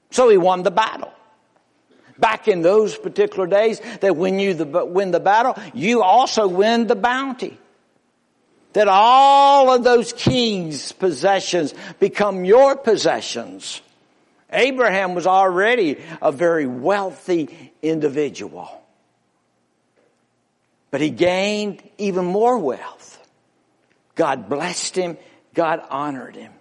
So 0.09 0.29
he 0.29 0.37
won 0.37 0.63
the 0.63 0.71
battle. 0.71 1.11
Back 2.17 2.47
in 2.47 2.63
those 2.63 2.97
particular 2.97 3.45
days, 3.45 3.79
that 4.01 4.15
when 4.15 4.39
you 4.39 4.55
win 4.55 5.11
the 5.11 5.19
battle, 5.19 5.55
you 5.75 6.01
also 6.01 6.47
win 6.47 6.87
the 6.87 6.95
bounty. 6.95 7.59
That 8.73 8.87
all 8.87 9.71
of 9.71 9.83
those 9.83 10.13
kings' 10.13 10.91
possessions 10.91 11.75
become 11.99 12.43
your 12.43 12.75
possessions. 12.75 13.81
Abraham 14.51 15.13
was 15.13 15.27
already 15.27 15.97
a 16.21 16.31
very 16.31 16.67
wealthy 16.67 17.73
individual. 17.81 18.69
But 20.89 21.01
he 21.01 21.09
gained 21.09 21.83
even 21.97 22.25
more 22.25 22.57
wealth. 22.57 23.19
God 24.15 24.49
blessed 24.49 24.95
him. 24.95 25.17
God 25.53 25.81
honored 25.89 26.35
him. 26.35 26.53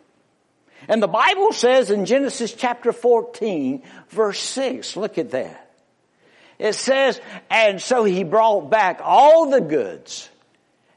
And 0.88 1.02
the 1.02 1.08
Bible 1.08 1.52
says 1.52 1.90
in 1.90 2.06
Genesis 2.06 2.52
chapter 2.52 2.92
14 2.92 3.82
verse 4.10 4.40
6, 4.40 4.96
look 4.96 5.18
at 5.18 5.30
that. 5.30 5.62
It 6.58 6.74
says, 6.74 7.20
and 7.50 7.80
so 7.80 8.04
he 8.04 8.24
brought 8.24 8.70
back 8.70 9.00
all 9.02 9.50
the 9.50 9.60
goods 9.60 10.28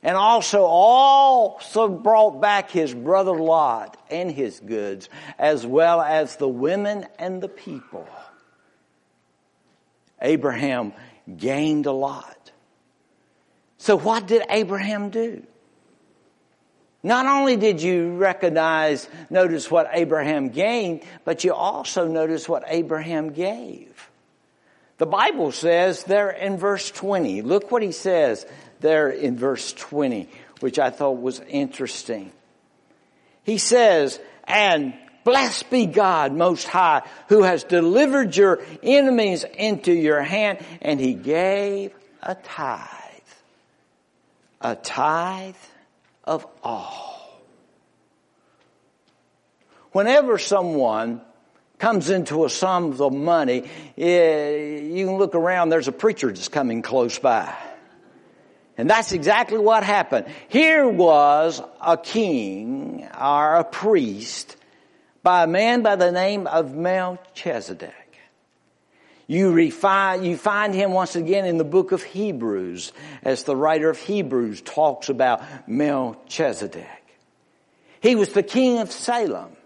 and 0.01 0.15
also 0.15 0.63
also 0.63 1.89
brought 1.89 2.41
back 2.41 2.71
his 2.71 2.93
brother 2.93 3.33
Lot 3.33 3.97
and 4.09 4.31
his 4.31 4.59
goods 4.59 5.09
as 5.37 5.65
well 5.65 6.01
as 6.01 6.37
the 6.37 6.47
women 6.47 7.05
and 7.17 7.41
the 7.41 7.49
people. 7.49 8.07
Abraham 10.21 10.93
gained 11.37 11.85
a 11.85 11.91
lot. 11.91 12.51
So 13.77 13.97
what 13.97 14.27
did 14.27 14.43
Abraham 14.49 15.09
do? 15.09 15.43
Not 17.01 17.25
only 17.25 17.55
did 17.55 17.81
you 17.81 18.17
recognize, 18.17 19.07
notice 19.29 19.71
what 19.71 19.89
Abraham 19.93 20.49
gained, 20.49 21.03
but 21.23 21.45
you 21.45 21.53
also 21.53 22.07
notice 22.07 22.49
what 22.49 22.63
Abraham 22.67 23.31
gave. 23.31 24.09
The 24.97 25.05
Bible 25.05 25.53
says 25.53 26.03
there 26.03 26.29
in 26.29 26.57
verse 26.57 26.91
20, 26.91 27.41
look 27.41 27.71
what 27.71 27.81
he 27.81 27.93
says 27.93 28.45
there 28.79 29.09
in 29.09 29.37
verse 29.37 29.73
20, 29.73 30.29
which 30.59 30.79
I 30.79 30.89
thought 30.89 31.21
was 31.21 31.39
interesting. 31.47 32.31
He 33.43 33.57
says, 33.57 34.19
and 34.45 34.93
blessed 35.23 35.69
be 35.69 35.85
God 35.85 36.33
most 36.33 36.67
high 36.67 37.03
who 37.27 37.43
has 37.43 37.63
delivered 37.63 38.35
your 38.35 38.61
enemies 38.81 39.43
into 39.43 39.91
your 39.91 40.21
hand 40.21 40.59
and 40.81 40.99
he 40.99 41.13
gave 41.13 41.93
a 42.21 42.35
tithe. 42.35 42.87
A 44.61 44.75
tithe 44.75 45.55
of 46.23 46.45
all. 46.63 47.41
Whenever 49.91 50.37
someone 50.37 51.21
comes 51.79 52.09
into 52.09 52.45
a 52.45 52.49
sum 52.49 53.01
of 53.01 53.13
money, 53.13 53.69
eh, 53.97 54.81
you 54.81 55.05
can 55.07 55.17
look 55.17 55.33
around, 55.33 55.69
there's 55.69 55.87
a 55.87 55.93
preacher 55.93 56.27
that's 56.27 56.49
coming 56.49 56.81
close 56.81 57.17
by. 57.17 57.55
And 58.79 58.89
that's 58.89 59.11
exactly 59.11 59.57
what 59.57 59.83
happened. 59.83 60.27
Here 60.47 60.87
was 60.87 61.61
a 61.85 61.97
king 61.97 63.05
or 63.19 63.57
a 63.57 63.65
priest 63.65 64.55
by 65.21 65.43
a 65.43 65.47
man 65.47 65.81
by 65.81 65.97
the 65.97 66.13
name 66.13 66.47
of 66.47 66.73
Melchizedek. 66.73 67.91
You, 69.27 69.51
refine, 69.51 70.23
you 70.23 70.37
find 70.37 70.73
him 70.73 70.93
once 70.93 71.17
again 71.17 71.43
in 71.43 71.57
the 71.57 71.65
book 71.65 71.91
of 71.91 72.03
Hebrews 72.03 72.93
as 73.21 73.43
the 73.43 73.53
writer 73.53 73.89
of 73.89 73.99
Hebrews 73.99 74.61
talks 74.61 75.09
about 75.09 75.67
Melchizedek. 75.67 76.87
He 77.99 78.15
was 78.15 78.29
the 78.29 78.43
king 78.43 78.79
of 78.79 78.93
Salem, 78.93 79.57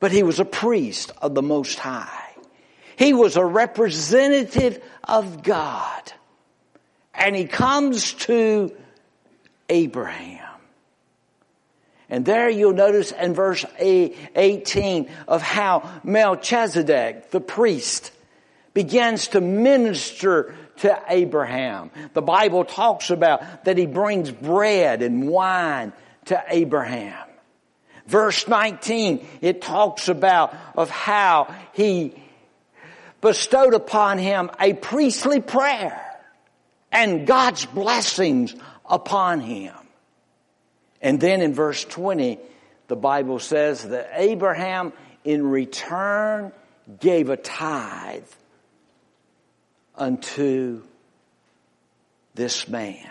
but 0.00 0.10
he 0.10 0.24
was 0.24 0.40
a 0.40 0.44
priest 0.44 1.12
of 1.22 1.36
the 1.36 1.42
Most 1.42 1.78
High. 1.78 2.32
He 2.96 3.14
was 3.14 3.36
a 3.36 3.44
representative 3.44 4.82
of 5.04 5.44
God. 5.44 6.12
And 7.16 7.34
he 7.34 7.46
comes 7.46 8.12
to 8.14 8.74
Abraham. 9.68 10.46
And 12.08 12.24
there 12.24 12.48
you'll 12.48 12.72
notice 12.72 13.10
in 13.10 13.34
verse 13.34 13.64
18 13.78 15.10
of 15.26 15.42
how 15.42 15.90
Melchizedek, 16.04 17.30
the 17.30 17.40
priest, 17.40 18.12
begins 18.74 19.28
to 19.28 19.40
minister 19.40 20.54
to 20.76 21.02
Abraham. 21.08 21.90
The 22.12 22.22
Bible 22.22 22.64
talks 22.64 23.10
about 23.10 23.64
that 23.64 23.76
he 23.76 23.86
brings 23.86 24.30
bread 24.30 25.02
and 25.02 25.28
wine 25.28 25.92
to 26.26 26.42
Abraham. 26.48 27.26
Verse 28.06 28.46
19, 28.46 29.26
it 29.40 29.62
talks 29.62 30.08
about 30.08 30.54
of 30.76 30.90
how 30.90 31.52
he 31.72 32.14
bestowed 33.20 33.74
upon 33.74 34.18
him 34.18 34.50
a 34.60 34.74
priestly 34.74 35.40
prayer 35.40 36.05
and 36.92 37.26
God's 37.26 37.66
blessings 37.66 38.54
upon 38.88 39.40
him. 39.40 39.74
And 41.00 41.20
then 41.20 41.42
in 41.42 41.54
verse 41.54 41.84
20, 41.84 42.38
the 42.88 42.96
Bible 42.96 43.38
says 43.38 43.82
that 43.84 44.10
Abraham 44.14 44.92
in 45.24 45.46
return 45.46 46.52
gave 47.00 47.30
a 47.30 47.36
tithe 47.36 48.24
unto 49.94 50.82
this 52.34 52.68
man 52.68 53.10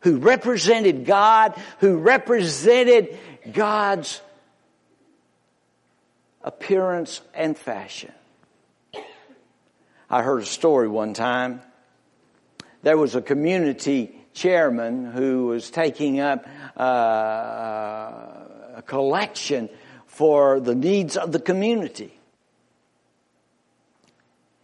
who 0.00 0.18
represented 0.18 1.04
God, 1.04 1.60
who 1.80 1.98
represented 1.98 3.18
God's 3.52 4.20
appearance 6.42 7.20
and 7.34 7.58
fashion. 7.58 8.12
I 10.08 10.22
heard 10.22 10.42
a 10.42 10.46
story 10.46 10.88
one 10.88 11.14
time. 11.14 11.60
There 12.82 12.96
was 12.96 13.14
a 13.14 13.22
community 13.22 14.14
chairman 14.34 15.10
who 15.10 15.46
was 15.46 15.70
taking 15.70 16.20
up 16.20 16.46
uh, 16.78 16.82
a 18.76 18.82
collection 18.86 19.68
for 20.06 20.60
the 20.60 20.74
needs 20.74 21.16
of 21.16 21.32
the 21.32 21.40
community. 21.40 22.12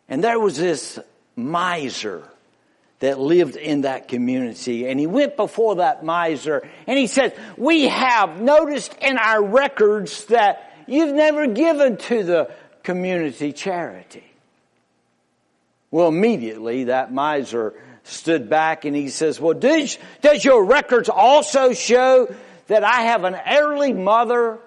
And 0.08 0.22
there 0.22 0.38
was 0.38 0.56
this 0.56 0.98
miser 1.34 2.28
that 3.00 3.18
lived 3.18 3.56
in 3.56 3.82
that 3.82 4.08
community. 4.08 4.86
And 4.86 5.00
he 5.00 5.06
went 5.06 5.36
before 5.36 5.76
that 5.76 6.04
miser 6.04 6.66
and 6.86 6.98
he 6.98 7.06
said, 7.06 7.36
we 7.56 7.88
have 7.88 8.40
noticed 8.40 8.94
in 9.00 9.18
our 9.18 9.42
records 9.42 10.24
that 10.26 10.72
you've 10.86 11.14
never 11.14 11.46
given 11.46 11.96
to 11.96 12.22
the 12.22 12.50
community 12.82 13.52
charity. 13.52 14.24
Well, 15.90 16.08
immediately 16.08 16.84
that 16.84 17.12
miser 17.12 17.74
stood 18.04 18.48
back 18.48 18.84
and 18.84 18.94
he 18.94 19.08
says, 19.08 19.40
well, 19.40 19.54
does, 19.54 19.98
does 20.20 20.44
your 20.44 20.64
records 20.64 21.08
also 21.08 21.72
show 21.72 22.32
that 22.66 22.84
I 22.84 23.02
have 23.02 23.24
an 23.24 23.34
elderly 23.34 23.92
mother 23.92 24.58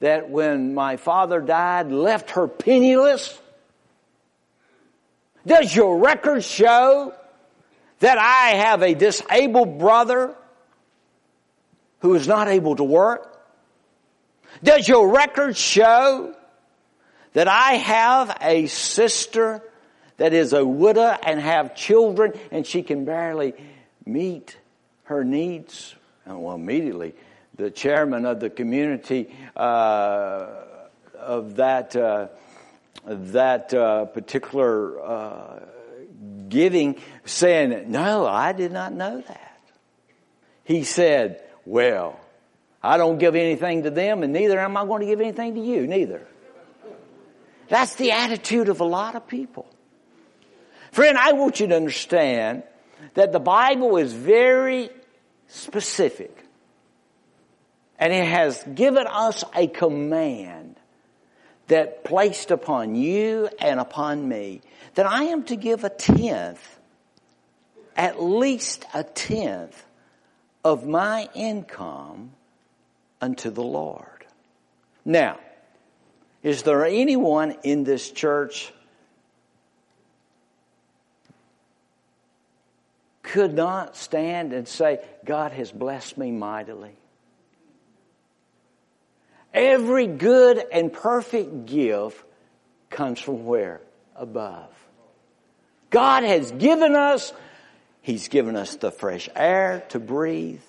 that 0.00 0.28
when 0.28 0.74
my 0.74 0.96
father 0.96 1.40
died 1.40 1.90
left 1.90 2.32
her 2.32 2.46
penniless? 2.46 3.40
Does 5.46 5.74
your 5.74 5.98
record 5.98 6.42
show 6.44 7.14
that 8.00 8.18
I 8.18 8.56
have 8.56 8.82
a 8.82 8.94
disabled 8.94 9.78
brother 9.78 10.34
who 12.00 12.14
is 12.14 12.26
not 12.26 12.48
able 12.48 12.76
to 12.76 12.84
work? 12.84 13.32
Does 14.62 14.88
your 14.88 15.12
record 15.12 15.56
show 15.56 16.34
that 17.34 17.48
I 17.48 17.74
have 17.74 18.36
a 18.40 18.66
sister 18.66 19.62
that 20.16 20.32
is 20.32 20.52
a 20.52 20.64
widow 20.64 21.16
and 21.22 21.40
have 21.40 21.74
children 21.74 22.32
and 22.50 22.66
she 22.66 22.82
can 22.82 23.04
barely 23.04 23.54
meet 24.04 24.56
her 25.04 25.24
needs? 25.24 25.94
And 26.24 26.42
well, 26.42 26.54
immediately 26.54 27.14
the 27.56 27.70
chairman 27.70 28.26
of 28.26 28.40
the 28.40 28.50
community 28.50 29.34
uh, 29.56 30.46
of 31.18 31.56
that 31.56 31.96
uh, 31.96 32.28
that 33.04 33.72
uh, 33.72 34.04
particular 34.06 35.00
uh, 35.00 35.60
giving 36.48 37.00
saying, 37.24 37.90
no, 37.90 38.26
I 38.26 38.52
did 38.52 38.72
not 38.72 38.92
know 38.92 39.20
that. 39.20 39.60
He 40.64 40.84
said, 40.84 41.42
well, 41.64 42.18
I 42.82 42.96
don't 42.96 43.18
give 43.18 43.34
anything 43.36 43.84
to 43.84 43.90
them 43.90 44.22
and 44.22 44.32
neither 44.32 44.58
am 44.58 44.76
I 44.76 44.84
going 44.84 45.00
to 45.00 45.06
give 45.06 45.20
anything 45.20 45.54
to 45.54 45.60
you, 45.60 45.86
neither. 45.86 46.26
That's 47.68 47.94
the 47.96 48.12
attitude 48.12 48.68
of 48.68 48.80
a 48.80 48.84
lot 48.84 49.14
of 49.14 49.26
people. 49.26 49.66
Friend, 50.96 51.18
I 51.18 51.32
want 51.32 51.60
you 51.60 51.66
to 51.66 51.76
understand 51.76 52.62
that 53.12 53.30
the 53.30 53.38
Bible 53.38 53.98
is 53.98 54.14
very 54.14 54.88
specific 55.46 56.34
and 57.98 58.14
it 58.14 58.24
has 58.24 58.64
given 58.74 59.06
us 59.06 59.44
a 59.54 59.66
command 59.66 60.76
that 61.66 62.02
placed 62.02 62.50
upon 62.50 62.94
you 62.94 63.50
and 63.60 63.78
upon 63.78 64.26
me 64.26 64.62
that 64.94 65.04
I 65.04 65.24
am 65.24 65.42
to 65.42 65.56
give 65.56 65.84
a 65.84 65.90
tenth, 65.90 66.80
at 67.94 68.22
least 68.22 68.86
a 68.94 69.04
tenth 69.04 69.84
of 70.64 70.86
my 70.86 71.28
income 71.34 72.30
unto 73.20 73.50
the 73.50 73.62
Lord. 73.62 74.24
Now, 75.04 75.40
is 76.42 76.62
there 76.62 76.86
anyone 76.86 77.54
in 77.64 77.84
this 77.84 78.10
church 78.10 78.72
could 83.26 83.54
not 83.54 83.96
stand 83.96 84.52
and 84.52 84.66
say, 84.66 85.00
God 85.24 85.52
has 85.52 85.70
blessed 85.70 86.16
me 86.16 86.30
mightily? 86.30 86.96
Every 89.52 90.06
good 90.06 90.62
and 90.72 90.92
perfect 90.92 91.66
gift 91.66 92.22
comes 92.90 93.20
from 93.20 93.44
where? 93.44 93.80
Above. 94.14 94.70
God 95.90 96.22
has 96.24 96.50
given 96.52 96.94
us, 96.94 97.32
He's 98.02 98.28
given 98.28 98.56
us 98.56 98.76
the 98.76 98.90
fresh 98.90 99.28
air 99.34 99.84
to 99.90 99.98
breathe. 99.98 100.60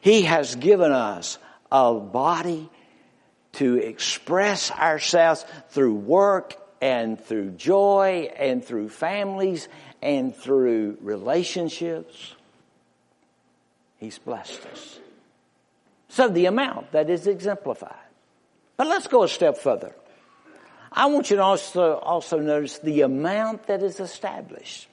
He 0.00 0.22
has 0.22 0.54
given 0.54 0.92
us 0.92 1.38
a 1.72 1.94
body 1.94 2.70
to 3.54 3.76
express 3.76 4.70
ourselves 4.70 5.44
through 5.70 5.94
work 5.94 6.56
and 6.80 7.20
through 7.20 7.50
joy 7.50 8.30
and 8.36 8.64
through 8.64 8.88
families 8.88 9.68
and 10.02 10.34
through 10.34 10.98
relationships. 11.00 12.34
He's 13.98 14.18
blessed 14.18 14.64
us. 14.72 14.98
So 16.08 16.28
the 16.28 16.46
amount 16.46 16.92
that 16.92 17.10
is 17.10 17.26
exemplified. 17.26 17.94
But 18.76 18.86
let's 18.86 19.08
go 19.08 19.24
a 19.24 19.28
step 19.28 19.58
further. 19.58 19.94
I 20.92 21.06
want 21.06 21.30
you 21.30 21.36
to 21.36 21.42
also, 21.42 21.94
also 21.94 22.38
notice 22.38 22.78
the 22.78 23.02
amount 23.02 23.66
that 23.66 23.82
is 23.82 24.00
established. 24.00 24.88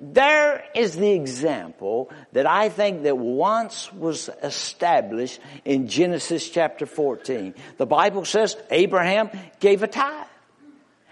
There 0.00 0.64
is 0.74 0.96
the 0.96 1.12
example 1.12 2.10
that 2.32 2.46
I 2.46 2.68
think 2.68 3.04
that 3.04 3.16
once 3.16 3.92
was 3.92 4.28
established 4.42 5.40
in 5.64 5.88
Genesis 5.88 6.48
chapter 6.48 6.84
14. 6.84 7.54
The 7.78 7.86
Bible 7.86 8.24
says 8.24 8.56
Abraham 8.70 9.30
gave 9.60 9.82
a 9.82 9.88
tithe. 9.88 10.26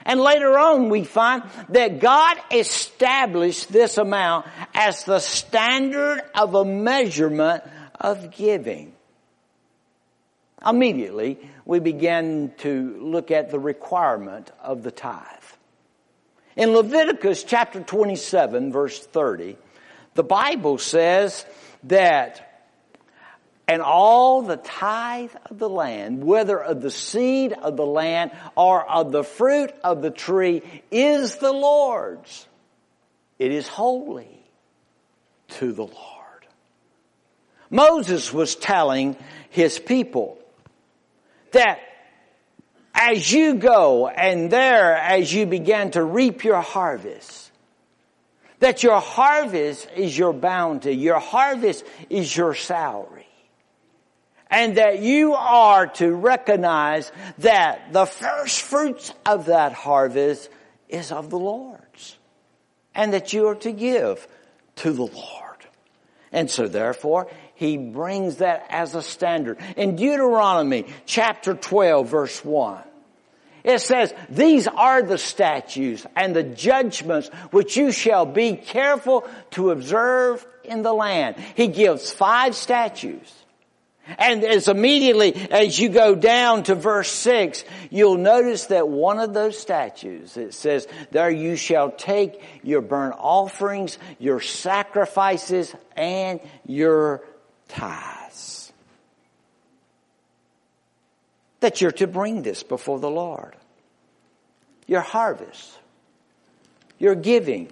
And 0.04 0.20
later 0.20 0.58
on 0.58 0.88
we 0.88 1.04
find 1.04 1.42
that 1.70 2.00
God 2.00 2.36
established 2.50 3.70
this 3.70 3.98
amount 3.98 4.46
as 4.74 5.04
the 5.04 5.18
standard 5.18 6.22
of 6.34 6.54
a 6.54 6.64
measurement 6.64 7.62
of 8.00 8.30
giving. 8.30 8.92
Immediately, 10.66 11.38
we 11.64 11.80
begin 11.80 12.52
to 12.58 12.98
look 13.00 13.30
at 13.30 13.50
the 13.50 13.58
requirement 13.58 14.50
of 14.62 14.82
the 14.82 14.90
tithe. 14.90 15.24
In 16.56 16.72
Leviticus 16.72 17.44
chapter 17.44 17.80
27 17.80 18.72
verse 18.72 18.98
30, 18.98 19.56
the 20.14 20.22
Bible 20.24 20.78
says 20.78 21.46
that 21.84 22.49
and 23.70 23.82
all 23.82 24.42
the 24.42 24.56
tithe 24.56 25.30
of 25.48 25.60
the 25.60 25.68
land, 25.68 26.24
whether 26.24 26.60
of 26.60 26.82
the 26.82 26.90
seed 26.90 27.52
of 27.52 27.76
the 27.76 27.86
land 27.86 28.32
or 28.56 28.84
of 28.84 29.12
the 29.12 29.22
fruit 29.22 29.70
of 29.84 30.02
the 30.02 30.10
tree, 30.10 30.60
is 30.90 31.36
the 31.36 31.52
Lord's. 31.52 32.48
It 33.38 33.52
is 33.52 33.68
holy 33.68 34.42
to 35.50 35.70
the 35.70 35.84
Lord. 35.84 36.46
Moses 37.70 38.32
was 38.32 38.56
telling 38.56 39.14
his 39.50 39.78
people 39.78 40.36
that 41.52 41.78
as 42.92 43.30
you 43.30 43.54
go 43.54 44.08
and 44.08 44.50
there 44.50 44.96
as 44.96 45.32
you 45.32 45.46
begin 45.46 45.92
to 45.92 46.02
reap 46.02 46.42
your 46.42 46.60
harvest, 46.60 47.52
that 48.58 48.82
your 48.82 49.00
harvest 49.00 49.88
is 49.94 50.18
your 50.18 50.32
bounty, 50.32 50.90
your 50.90 51.20
harvest 51.20 51.84
is 52.08 52.36
your 52.36 52.56
salary. 52.56 53.29
And 54.50 54.76
that 54.76 54.98
you 55.00 55.34
are 55.34 55.86
to 55.86 56.12
recognize 56.12 57.12
that 57.38 57.92
the 57.92 58.06
first 58.06 58.62
fruits 58.62 59.12
of 59.24 59.46
that 59.46 59.72
harvest 59.72 60.50
is 60.88 61.12
of 61.12 61.30
the 61.30 61.38
Lord's. 61.38 62.18
And 62.94 63.12
that 63.12 63.32
you 63.32 63.46
are 63.48 63.54
to 63.56 63.72
give 63.72 64.26
to 64.76 64.92
the 64.92 65.06
Lord. 65.06 65.66
And 66.32 66.50
so 66.50 66.68
therefore, 66.68 67.28
he 67.54 67.76
brings 67.76 68.36
that 68.36 68.66
as 68.70 68.94
a 68.94 69.02
standard. 69.02 69.58
In 69.76 69.96
Deuteronomy 69.96 70.86
chapter 71.06 71.54
12 71.54 72.08
verse 72.08 72.44
1, 72.44 72.82
it 73.62 73.80
says, 73.80 74.14
these 74.30 74.66
are 74.66 75.02
the 75.02 75.18
statutes 75.18 76.06
and 76.16 76.34
the 76.34 76.42
judgments 76.42 77.28
which 77.50 77.76
you 77.76 77.92
shall 77.92 78.24
be 78.24 78.56
careful 78.56 79.28
to 79.50 79.70
observe 79.70 80.46
in 80.64 80.82
the 80.82 80.94
land. 80.94 81.36
He 81.54 81.66
gives 81.66 82.10
five 82.10 82.54
statutes. 82.54 83.32
And 84.18 84.44
as 84.44 84.68
immediately 84.68 85.34
as 85.50 85.78
you 85.78 85.88
go 85.88 86.14
down 86.14 86.64
to 86.64 86.74
verse 86.74 87.10
6, 87.10 87.64
you'll 87.90 88.18
notice 88.18 88.66
that 88.66 88.88
one 88.88 89.18
of 89.18 89.34
those 89.34 89.58
statues, 89.58 90.36
it 90.36 90.54
says, 90.54 90.86
there 91.10 91.30
you 91.30 91.56
shall 91.56 91.90
take 91.90 92.42
your 92.62 92.80
burnt 92.80 93.14
offerings, 93.18 93.98
your 94.18 94.40
sacrifices, 94.40 95.74
and 95.96 96.40
your 96.66 97.22
tithes. 97.68 98.72
That 101.60 101.80
you're 101.80 101.92
to 101.92 102.06
bring 102.06 102.42
this 102.42 102.62
before 102.62 102.98
the 103.00 103.10
Lord. 103.10 103.54
Your 104.86 105.02
harvest. 105.02 105.78
Your 106.98 107.14
giving. 107.14 107.70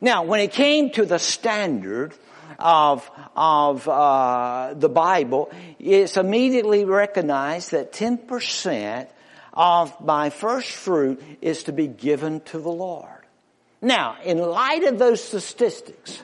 Now, 0.00 0.22
when 0.22 0.40
it 0.40 0.52
came 0.52 0.90
to 0.90 1.04
the 1.04 1.18
standard 1.18 2.14
of, 2.60 3.10
of 3.34 3.88
uh, 3.88 4.74
the 4.74 4.88
Bible, 4.88 5.50
it's 5.78 6.16
immediately 6.16 6.84
recognized 6.84 7.72
that 7.72 7.92
10% 7.92 9.08
of 9.52 10.04
my 10.04 10.30
first 10.30 10.70
fruit 10.70 11.22
is 11.40 11.64
to 11.64 11.72
be 11.72 11.86
given 11.86 12.40
to 12.40 12.58
the 12.58 12.70
Lord. 12.70 13.08
Now, 13.82 14.16
in 14.24 14.38
light 14.38 14.84
of 14.84 14.98
those 14.98 15.22
statistics, 15.22 16.22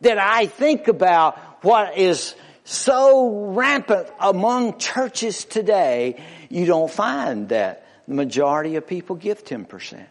that 0.00 0.18
I 0.18 0.46
think 0.46 0.88
about 0.88 1.38
what 1.62 1.98
is 1.98 2.34
so 2.64 3.52
rampant 3.52 4.08
among 4.20 4.78
churches 4.78 5.44
today, 5.44 6.22
you 6.48 6.66
don't 6.66 6.90
find 6.90 7.48
that 7.48 7.86
the 8.06 8.14
majority 8.14 8.76
of 8.76 8.86
people 8.86 9.16
give 9.16 9.44
10%. 9.44 10.06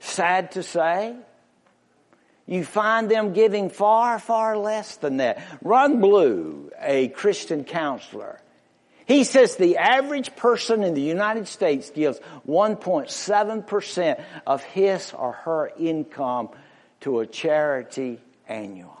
Sad 0.00 0.52
to 0.52 0.62
say, 0.62 1.14
you 2.48 2.64
find 2.64 3.10
them 3.10 3.34
giving 3.34 3.68
far, 3.68 4.18
far 4.18 4.56
less 4.56 4.96
than 4.96 5.18
that. 5.18 5.40
Ron 5.62 6.00
Blue, 6.00 6.72
a 6.80 7.08
Christian 7.08 7.62
counselor, 7.62 8.40
he 9.06 9.24
says 9.24 9.56
the 9.56 9.76
average 9.76 10.34
person 10.34 10.82
in 10.82 10.94
the 10.94 11.02
United 11.02 11.46
States 11.46 11.90
gives 11.90 12.18
1.7% 12.48 14.22
of 14.46 14.62
his 14.62 15.12
or 15.12 15.32
her 15.32 15.70
income 15.78 16.48
to 17.00 17.20
a 17.20 17.26
charity 17.26 18.18
annually. 18.48 18.94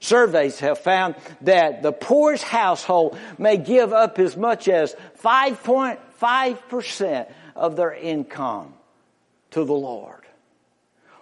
Surveys 0.00 0.60
have 0.60 0.78
found 0.78 1.16
that 1.42 1.82
the 1.82 1.92
poorest 1.92 2.44
household 2.44 3.18
may 3.38 3.56
give 3.56 3.92
up 3.92 4.18
as 4.18 4.36
much 4.36 4.68
as 4.68 4.94
5.5% 5.22 7.32
of 7.54 7.76
their 7.76 7.94
income 7.94 8.74
to 9.52 9.64
the 9.64 9.72
Lord. 9.72 10.20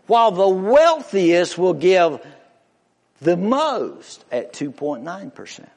While 0.07 0.33
the 0.33 0.49
wealthiest 0.49 1.57
will 1.57 1.75
give 1.75 2.21
the 3.21 3.37
most 3.37 4.25
at 4.31 4.53
2.9%. 4.53 5.69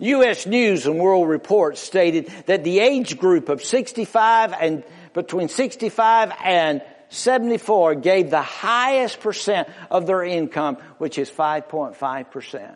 U.S. 0.00 0.46
News 0.46 0.86
and 0.86 1.00
World 1.00 1.28
Report 1.28 1.76
stated 1.76 2.32
that 2.46 2.62
the 2.62 2.78
age 2.78 3.18
group 3.18 3.48
of 3.48 3.64
65 3.64 4.52
and 4.52 4.84
between 5.12 5.48
65 5.48 6.32
and 6.44 6.82
74 7.10 7.96
gave 7.96 8.30
the 8.30 8.42
highest 8.42 9.20
percent 9.20 9.68
of 9.90 10.06
their 10.06 10.22
income, 10.22 10.76
which 10.98 11.18
is 11.18 11.30
5.5%. 11.30 12.74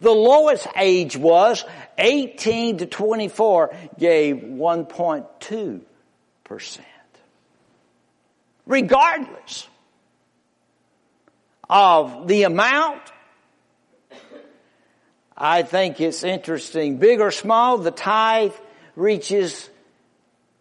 The 0.00 0.10
lowest 0.10 0.66
age 0.76 1.16
was 1.16 1.64
18 1.98 2.78
to 2.78 2.86
24 2.86 3.74
gave 3.98 4.36
1.2%. 4.36 6.80
Regardless 8.66 9.68
of 11.68 12.28
the 12.28 12.44
amount, 12.44 13.02
I 15.36 15.62
think 15.62 16.00
it's 16.00 16.24
interesting. 16.24 16.98
Big 16.98 17.20
or 17.20 17.30
small, 17.30 17.78
the 17.78 17.90
tithe 17.90 18.52
reaches 18.96 19.68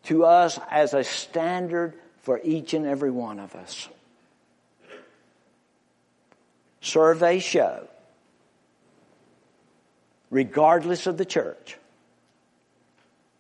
to 0.04 0.26
us 0.26 0.60
as 0.72 0.94
a 0.94 1.04
standard 1.04 1.94
for 2.22 2.40
each 2.44 2.74
and 2.74 2.86
every 2.86 3.12
one 3.12 3.40
of 3.40 3.56
us. 3.56 3.90
Surveys 6.82 7.44
show, 7.44 7.88
regardless 10.30 11.08
of 11.08 11.18
the 11.18 11.26
church, 11.26 11.78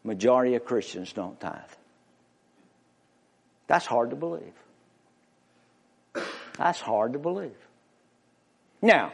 majority 0.03 0.55
of 0.55 0.65
Christians 0.65 1.13
don't 1.13 1.39
tithe. 1.39 1.59
That's 3.67 3.85
hard 3.85 4.09
to 4.09 4.15
believe. 4.15 4.53
That's 6.57 6.81
hard 6.81 7.13
to 7.13 7.19
believe. 7.19 7.55
Now, 8.81 9.11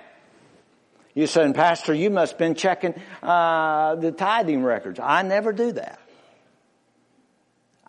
you 1.14 1.28
saying, 1.28 1.54
Pastor, 1.54 1.94
you 1.94 2.10
must 2.10 2.34
have 2.34 2.40
been 2.40 2.56
checking 2.56 2.94
uh, 3.22 3.96
the 3.96 4.12
tithing 4.12 4.64
records. 4.64 5.00
I 5.00 5.22
never 5.22 5.54
do 5.54 5.74
that. 5.74 6.00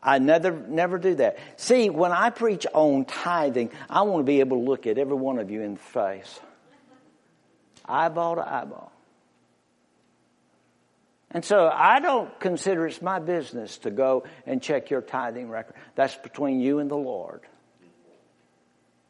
I 0.06 0.20
never, 0.20 0.52
never 0.52 0.98
do 0.98 1.16
that. 1.16 1.36
See, 1.56 1.90
when 1.90 2.12
I 2.12 2.30
preach 2.30 2.64
on 2.72 3.04
tithing, 3.04 3.70
I 3.90 4.02
want 4.02 4.20
to 4.20 4.24
be 4.24 4.38
able 4.38 4.58
to 4.58 4.62
look 4.62 4.86
at 4.86 4.98
every 4.98 5.16
one 5.16 5.40
of 5.40 5.50
you 5.50 5.62
in 5.62 5.74
the 5.74 5.80
face. 5.80 6.40
Eyeball 7.84 8.36
to 8.36 8.48
eyeball. 8.48 8.92
And 11.32 11.44
so 11.44 11.68
I 11.68 11.98
don't 11.98 12.38
consider 12.38 12.86
it's 12.86 13.02
my 13.02 13.18
business 13.18 13.78
to 13.78 13.90
go 13.90 14.24
and 14.46 14.62
check 14.62 14.90
your 14.90 15.02
tithing 15.02 15.48
record. 15.50 15.74
That's 15.96 16.14
between 16.14 16.60
you 16.60 16.78
and 16.78 16.88
the 16.88 16.96
Lord. 16.96 17.40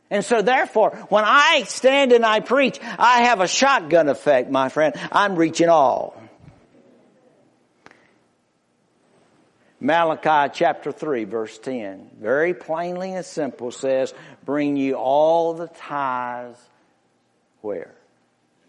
And 0.08 0.24
so 0.24 0.40
therefore, 0.40 0.90
when 1.10 1.24
I 1.26 1.64
stand 1.64 2.12
and 2.12 2.24
I 2.24 2.40
preach, 2.40 2.78
I 2.82 3.24
have 3.24 3.40
a 3.40 3.48
shotgun 3.48 4.08
effect, 4.08 4.50
my 4.50 4.70
friend. 4.70 4.94
I'm 5.12 5.36
reaching 5.36 5.68
all. 5.68 6.20
Malachi 9.80 10.52
chapter 10.54 10.90
3 10.90 11.24
verse 11.24 11.58
10, 11.58 12.10
very 12.18 12.54
plainly 12.54 13.12
and 13.12 13.24
simple 13.24 13.70
says, 13.70 14.14
bring 14.44 14.76
you 14.76 14.94
all 14.94 15.54
the 15.54 15.68
tithes 15.68 16.58
where? 17.60 17.94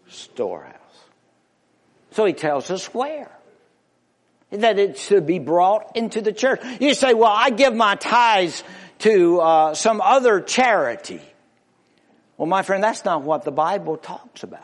Storehouse. 0.08 0.74
So 2.12 2.24
he 2.24 2.32
tells 2.32 2.70
us 2.70 2.92
where. 2.92 3.30
That 4.50 4.78
it 4.78 4.98
should 4.98 5.26
be 5.26 5.38
brought 5.38 5.96
into 5.96 6.22
the 6.22 6.32
church. 6.32 6.60
You 6.80 6.94
say, 6.94 7.12
well, 7.12 7.32
I 7.34 7.50
give 7.50 7.74
my 7.74 7.96
tithes 7.96 8.64
to 9.00 9.40
uh, 9.40 9.74
some 9.74 10.00
other 10.00 10.40
charity. 10.40 11.20
Well, 12.38 12.46
my 12.46 12.62
friend, 12.62 12.82
that's 12.82 13.04
not 13.04 13.22
what 13.22 13.44
the 13.44 13.52
Bible 13.52 13.98
talks 13.98 14.42
about. 14.42 14.62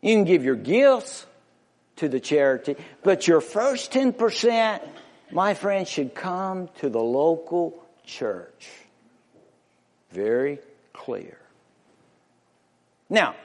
You 0.00 0.16
can 0.16 0.24
give 0.24 0.44
your 0.44 0.56
gifts 0.56 1.24
to 2.02 2.08
the 2.08 2.18
charity, 2.18 2.74
but 3.04 3.28
your 3.28 3.40
first 3.40 3.92
10%, 3.92 4.82
my 5.30 5.54
friend, 5.54 5.86
should 5.86 6.16
come 6.16 6.68
to 6.80 6.88
the 6.88 7.00
local 7.00 7.80
church. 8.04 8.68
Very 10.10 10.58
clear. 10.92 11.38
Now, 13.08 13.36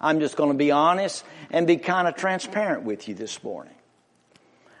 I'm 0.00 0.20
just 0.20 0.36
going 0.36 0.50
to 0.50 0.56
be 0.56 0.70
honest 0.70 1.24
and 1.50 1.66
be 1.66 1.78
kind 1.78 2.06
of 2.06 2.14
transparent 2.14 2.84
with 2.84 3.08
you 3.08 3.14
this 3.16 3.42
morning. 3.42 3.74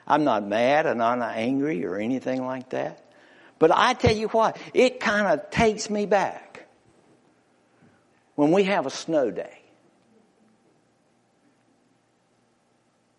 I'm 0.06 0.22
not 0.22 0.46
mad 0.46 0.86
and 0.86 1.02
I'm 1.02 1.18
not 1.18 1.34
angry 1.34 1.84
or 1.84 1.96
anything 1.96 2.46
like 2.46 2.70
that. 2.70 3.02
But 3.58 3.72
I 3.72 3.94
tell 3.94 4.14
you 4.14 4.28
what, 4.28 4.56
it 4.72 5.00
kind 5.00 5.26
of 5.26 5.50
takes 5.50 5.90
me 5.90 6.06
back 6.06 6.68
when 8.36 8.52
we 8.52 8.64
have 8.64 8.86
a 8.86 8.90
snow 8.90 9.32
day. 9.32 9.58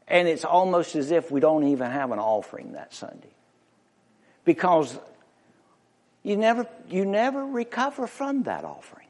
And 0.07 0.27
it's 0.27 0.45
almost 0.45 0.95
as 0.95 1.11
if 1.11 1.31
we 1.31 1.39
don't 1.39 1.67
even 1.67 1.91
have 1.91 2.11
an 2.11 2.19
offering 2.19 2.73
that 2.73 2.93
Sunday. 2.93 3.33
Because 4.45 4.97
you 6.23 6.37
never, 6.37 6.67
you 6.89 7.05
never 7.05 7.45
recover 7.45 8.07
from 8.07 8.43
that 8.43 8.63
offering. 8.63 9.07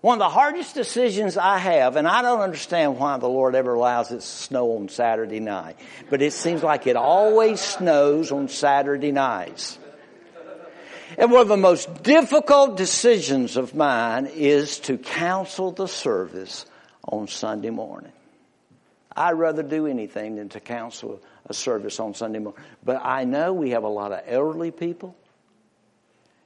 One 0.00 0.20
of 0.20 0.28
the 0.28 0.28
hardest 0.28 0.74
decisions 0.74 1.36
I 1.36 1.58
have, 1.58 1.96
and 1.96 2.06
I 2.06 2.22
don't 2.22 2.40
understand 2.40 2.98
why 2.98 3.16
the 3.18 3.28
Lord 3.28 3.56
ever 3.56 3.74
allows 3.74 4.12
it 4.12 4.16
to 4.16 4.20
snow 4.20 4.76
on 4.76 4.88
Saturday 4.88 5.40
night, 5.40 5.76
but 6.10 6.22
it 6.22 6.32
seems 6.32 6.62
like 6.62 6.86
it 6.86 6.94
always 6.94 7.60
snows 7.60 8.30
on 8.30 8.46
Saturday 8.48 9.10
nights. 9.10 9.78
And 11.18 11.32
one 11.32 11.40
of 11.40 11.48
the 11.48 11.56
most 11.56 12.02
difficult 12.04 12.76
decisions 12.76 13.56
of 13.56 13.74
mine 13.74 14.26
is 14.26 14.78
to 14.80 14.98
counsel 14.98 15.72
the 15.72 15.88
service 15.88 16.66
on 17.02 17.26
Sunday 17.26 17.70
morning. 17.70 18.12
I'd 19.16 19.32
rather 19.32 19.62
do 19.62 19.86
anything 19.86 20.36
than 20.36 20.50
to 20.50 20.60
counsel 20.60 21.22
a 21.46 21.54
service 21.54 21.98
on 21.98 22.14
Sunday 22.14 22.38
morning. 22.38 22.62
But 22.84 23.00
I 23.02 23.24
know 23.24 23.52
we 23.52 23.70
have 23.70 23.84
a 23.84 23.88
lot 23.88 24.12
of 24.12 24.20
elderly 24.26 24.70
people, 24.70 25.16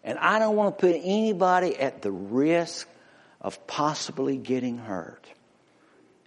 and 0.05 0.19
I 0.19 0.39
don't 0.39 0.57
want 0.57 0.79
to 0.79 0.87
put 0.87 0.95
anybody 0.95 1.77
at 1.77 2.03
the 2.03 2.13
risk 2.13 2.89
of 3.41 3.67
possibly 3.67 4.37
getting 4.37 4.79
hurt. 4.79 5.27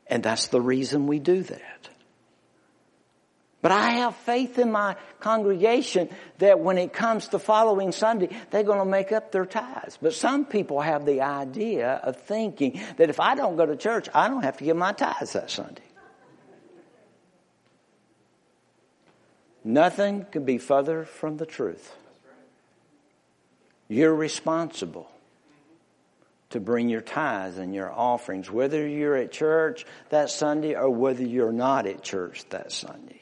And 0.07 0.21
that's 0.21 0.47
the 0.47 0.61
reason 0.61 1.07
we 1.07 1.19
do 1.19 1.43
that. 1.43 1.89
But 3.61 3.71
I 3.71 3.91
have 3.91 4.17
faith 4.17 4.59
in 4.59 4.73
my 4.73 4.97
congregation 5.21 6.09
that 6.39 6.59
when 6.59 6.77
it 6.77 6.91
comes 6.91 7.29
to 7.29 7.39
following 7.39 7.93
Sunday, 7.93 8.27
they're 8.51 8.63
going 8.63 8.79
to 8.79 8.85
make 8.85 9.13
up 9.13 9.31
their 9.31 9.45
tithes. 9.45 9.97
But 10.01 10.13
some 10.13 10.43
people 10.43 10.81
have 10.81 11.05
the 11.05 11.21
idea 11.21 11.91
of 12.03 12.17
thinking 12.17 12.81
that 12.97 13.09
if 13.09 13.21
I 13.21 13.35
don't 13.35 13.55
go 13.55 13.65
to 13.65 13.77
church, 13.77 14.09
I 14.13 14.27
don't 14.27 14.43
have 14.43 14.57
to 14.57 14.65
give 14.65 14.75
my 14.75 14.91
tithes 14.91 15.31
that 15.31 15.49
Sunday. 15.49 15.81
Nothing 19.63 20.25
could 20.31 20.45
be 20.45 20.57
further 20.57 21.05
from 21.05 21.37
the 21.37 21.45
truth. 21.45 21.95
You're 23.87 24.15
responsible 24.15 25.09
to 26.49 26.59
bring 26.59 26.89
your 26.89 27.01
tithes 27.01 27.57
and 27.57 27.73
your 27.73 27.91
offerings, 27.91 28.51
whether 28.51 28.87
you're 28.87 29.15
at 29.15 29.31
church 29.31 29.85
that 30.09 30.29
Sunday 30.29 30.75
or 30.75 30.89
whether 30.89 31.23
you're 31.23 31.51
not 31.51 31.87
at 31.87 32.03
church 32.03 32.47
that 32.49 32.71
Sunday. 32.71 33.21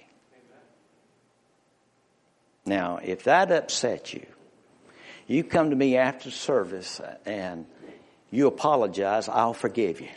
Now, 2.66 3.00
if 3.02 3.24
that 3.24 3.52
upsets 3.52 4.14
you, 4.14 4.26
you 5.28 5.44
come 5.44 5.70
to 5.70 5.76
me 5.76 5.98
after 5.98 6.30
service 6.30 7.00
and 7.26 7.66
you 8.32 8.48
apologize, 8.48 9.30
I'll 9.30 9.54
forgive 9.54 10.02
you. 10.02 10.10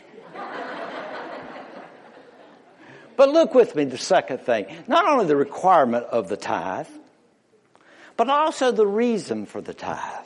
But 3.17 3.29
look 3.29 3.53
with 3.53 3.75
me 3.75 3.85
the 3.85 3.97
second 3.97 4.39
thing. 4.39 4.67
Not 4.87 5.07
only 5.07 5.25
the 5.25 5.35
requirement 5.35 6.05
of 6.05 6.29
the 6.29 6.37
tithe, 6.37 6.87
but 8.17 8.29
also 8.29 8.71
the 8.71 8.87
reason 8.87 9.45
for 9.45 9.61
the 9.61 9.73
tithe. 9.73 10.25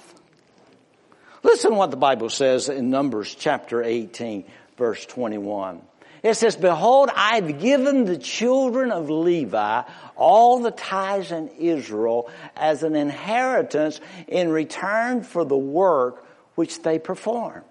Listen 1.43 1.75
what 1.75 1.91
the 1.91 1.97
Bible 1.97 2.30
says 2.30 2.69
in 2.69 2.89
Numbers 2.89 3.34
chapter 3.34 3.84
18 3.84 4.45
verse 4.80 5.06
21. 5.06 5.82
It 6.23 6.34
says, 6.34 6.56
Behold, 6.56 7.10
I've 7.15 7.60
given 7.60 8.06
the 8.06 8.17
children 8.17 8.91
of 8.91 9.10
Levi 9.10 9.84
all 10.15 10.60
the 10.60 10.71
tithes 10.71 11.32
in 11.32 11.49
Israel 11.60 12.30
as 12.58 12.84
an 12.84 12.95
inheritance 12.95 14.02
in 14.28 14.49
return 14.49 15.21
for 15.21 15.45
the 15.45 15.58
work 15.58 16.25
which 16.56 16.82
they 16.82 16.99
perform 16.99 17.63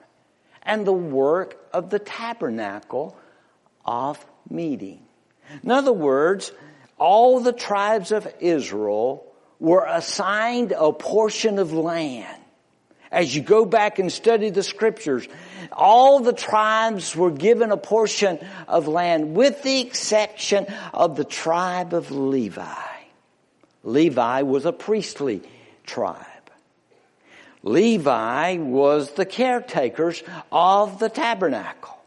and 0.63 0.87
the 0.87 0.93
work 0.93 1.59
of 1.73 1.91
the 1.91 1.99
tabernacle 1.99 3.17
of 3.85 4.25
meeting. 4.49 5.01
In 5.63 5.71
other 5.71 5.93
words, 5.93 6.53
all 6.99 7.41
the 7.41 7.53
tribes 7.53 8.13
of 8.13 8.27
Israel 8.41 9.25
were 9.59 9.85
assigned 9.87 10.73
a 10.73 10.93
portion 10.93 11.59
of 11.59 11.73
land. 11.73 12.43
As 13.11 13.35
you 13.35 13.43
go 13.43 13.65
back 13.65 13.99
and 13.99 14.13
study 14.13 14.51
the 14.51 14.63
scriptures, 14.63 15.27
all 15.73 16.21
the 16.21 16.33
tribes 16.33 17.17
were 17.17 17.31
given 17.31 17.73
a 17.73 17.77
portion 17.77 18.39
of 18.67 18.87
land 18.87 19.35
with 19.35 19.63
the 19.63 19.81
exception 19.81 20.67
of 20.93 21.17
the 21.17 21.25
tribe 21.25 21.95
of 21.95 22.11
Levi. 22.11 22.65
Levi 23.83 24.43
was 24.43 24.67
a 24.67 24.73
priestly 24.73 25.43
tribe. 25.87 26.27
Levi 27.63 28.59
was 28.59 29.13
the 29.13 29.27
caretakers 29.27 30.23
of 30.53 30.99
the 30.99 31.09
tabernacle. 31.09 31.98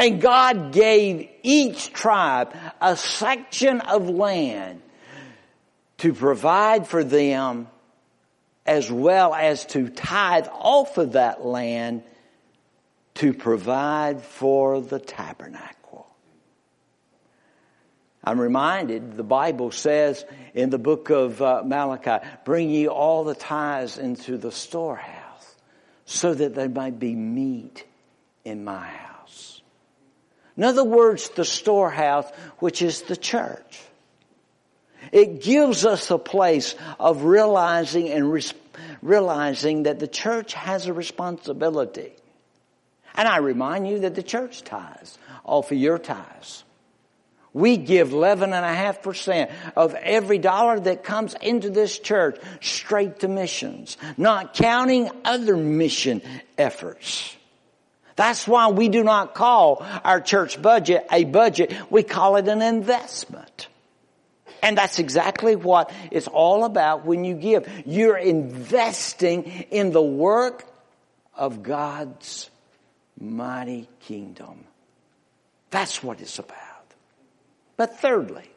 And 0.00 0.18
God 0.18 0.72
gave 0.72 1.28
each 1.42 1.92
tribe 1.92 2.56
a 2.80 2.96
section 2.96 3.82
of 3.82 4.08
land 4.08 4.80
to 5.98 6.14
provide 6.14 6.86
for 6.86 7.04
them 7.04 7.68
as 8.64 8.90
well 8.90 9.34
as 9.34 9.66
to 9.66 9.90
tithe 9.90 10.48
off 10.52 10.96
of 10.96 11.12
that 11.12 11.44
land 11.44 12.02
to 13.16 13.34
provide 13.34 14.22
for 14.22 14.80
the 14.80 14.98
tabernacle. 14.98 16.08
I'm 18.24 18.40
reminded 18.40 19.18
the 19.18 19.22
Bible 19.22 19.70
says 19.70 20.24
in 20.54 20.70
the 20.70 20.78
book 20.78 21.10
of 21.10 21.42
uh, 21.42 21.62
Malachi, 21.62 22.26
bring 22.46 22.70
ye 22.70 22.88
all 22.88 23.24
the 23.24 23.34
tithes 23.34 23.98
into 23.98 24.38
the 24.38 24.50
storehouse 24.50 25.56
so 26.06 26.32
that 26.32 26.54
there 26.54 26.70
might 26.70 26.98
be 26.98 27.14
meat 27.14 27.84
in 28.46 28.64
my 28.64 28.86
house. 28.86 29.09
In 30.56 30.64
other 30.64 30.84
words, 30.84 31.28
the 31.30 31.44
storehouse, 31.44 32.30
which 32.58 32.82
is 32.82 33.02
the 33.02 33.16
church. 33.16 33.80
It 35.12 35.42
gives 35.42 35.84
us 35.84 36.10
a 36.10 36.18
place 36.18 36.74
of 36.98 37.24
realizing 37.24 38.10
and 38.10 38.52
realizing 39.02 39.84
that 39.84 39.98
the 39.98 40.08
church 40.08 40.54
has 40.54 40.86
a 40.86 40.92
responsibility. 40.92 42.12
And 43.14 43.26
I 43.26 43.38
remind 43.38 43.88
you 43.88 44.00
that 44.00 44.14
the 44.14 44.22
church 44.22 44.62
tithes 44.62 45.18
off 45.44 45.72
of 45.72 45.78
your 45.78 45.98
tithes. 45.98 46.64
We 47.52 47.76
give 47.76 48.10
11.5% 48.10 49.50
of 49.74 49.94
every 49.94 50.38
dollar 50.38 50.78
that 50.78 51.02
comes 51.02 51.34
into 51.34 51.70
this 51.70 51.98
church 51.98 52.38
straight 52.60 53.20
to 53.20 53.28
missions, 53.28 53.96
not 54.16 54.54
counting 54.54 55.10
other 55.24 55.56
mission 55.56 56.22
efforts. 56.56 57.36
That's 58.20 58.46
why 58.46 58.68
we 58.68 58.90
do 58.90 59.02
not 59.02 59.32
call 59.32 59.82
our 60.04 60.20
church 60.20 60.60
budget 60.60 61.06
a 61.10 61.24
budget. 61.24 61.72
We 61.88 62.02
call 62.02 62.36
it 62.36 62.48
an 62.48 62.60
investment. 62.60 63.68
And 64.62 64.76
that's 64.76 64.98
exactly 64.98 65.56
what 65.56 65.90
it's 66.10 66.26
all 66.26 66.64
about 66.66 67.06
when 67.06 67.24
you 67.24 67.32
give. 67.32 67.66
You're 67.86 68.18
investing 68.18 69.44
in 69.70 69.92
the 69.92 70.02
work 70.02 70.66
of 71.34 71.62
God's 71.62 72.50
mighty 73.18 73.88
kingdom. 74.00 74.66
That's 75.70 76.02
what 76.02 76.20
it's 76.20 76.38
about. 76.38 76.58
But 77.78 78.00
thirdly, 78.00 78.50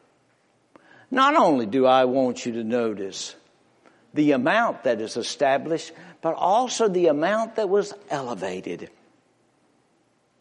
not 1.10 1.36
only 1.36 1.64
do 1.64 1.86
I 1.86 2.04
want 2.04 2.44
you 2.44 2.52
to 2.52 2.64
notice 2.64 3.34
the 4.12 4.32
amount 4.32 4.84
that 4.84 5.00
is 5.00 5.16
established, 5.16 5.92
but 6.20 6.34
also 6.34 6.86
the 6.86 7.06
amount 7.06 7.56
that 7.56 7.70
was 7.70 7.94
elevated. 8.10 8.90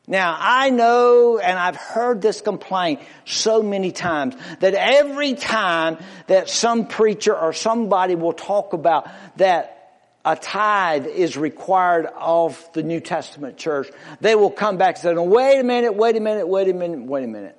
Now, 0.05 0.35
I 0.37 0.69
know 0.69 1.37
and 1.37 1.57
I've 1.57 1.77
heard 1.77 2.21
this 2.21 2.41
complaint 2.41 2.99
so 3.25 3.63
many 3.63 3.91
times 3.91 4.35
that 4.59 4.73
every 4.73 5.33
time 5.33 5.97
that 6.27 6.49
some 6.49 6.87
preacher 6.87 7.35
or 7.35 7.53
somebody 7.53 8.15
will 8.15 8.33
talk 8.33 8.73
about 8.73 9.09
that 9.37 9.79
a 10.25 10.35
tithe 10.35 11.05
is 11.05 11.37
required 11.37 12.07
of 12.17 12.69
the 12.73 12.83
New 12.83 12.99
Testament 12.99 13.57
church, 13.57 13.89
they 14.19 14.35
will 14.35 14.51
come 14.51 14.77
back 14.77 14.95
and 14.95 15.03
say, 15.03 15.13
no, 15.13 15.23
wait 15.23 15.59
a 15.59 15.63
minute, 15.63 15.95
wait 15.95 16.17
a 16.17 16.19
minute, 16.19 16.47
wait 16.47 16.67
a 16.67 16.73
minute, 16.73 17.01
wait 17.01 17.23
a 17.23 17.27
minute. 17.27 17.57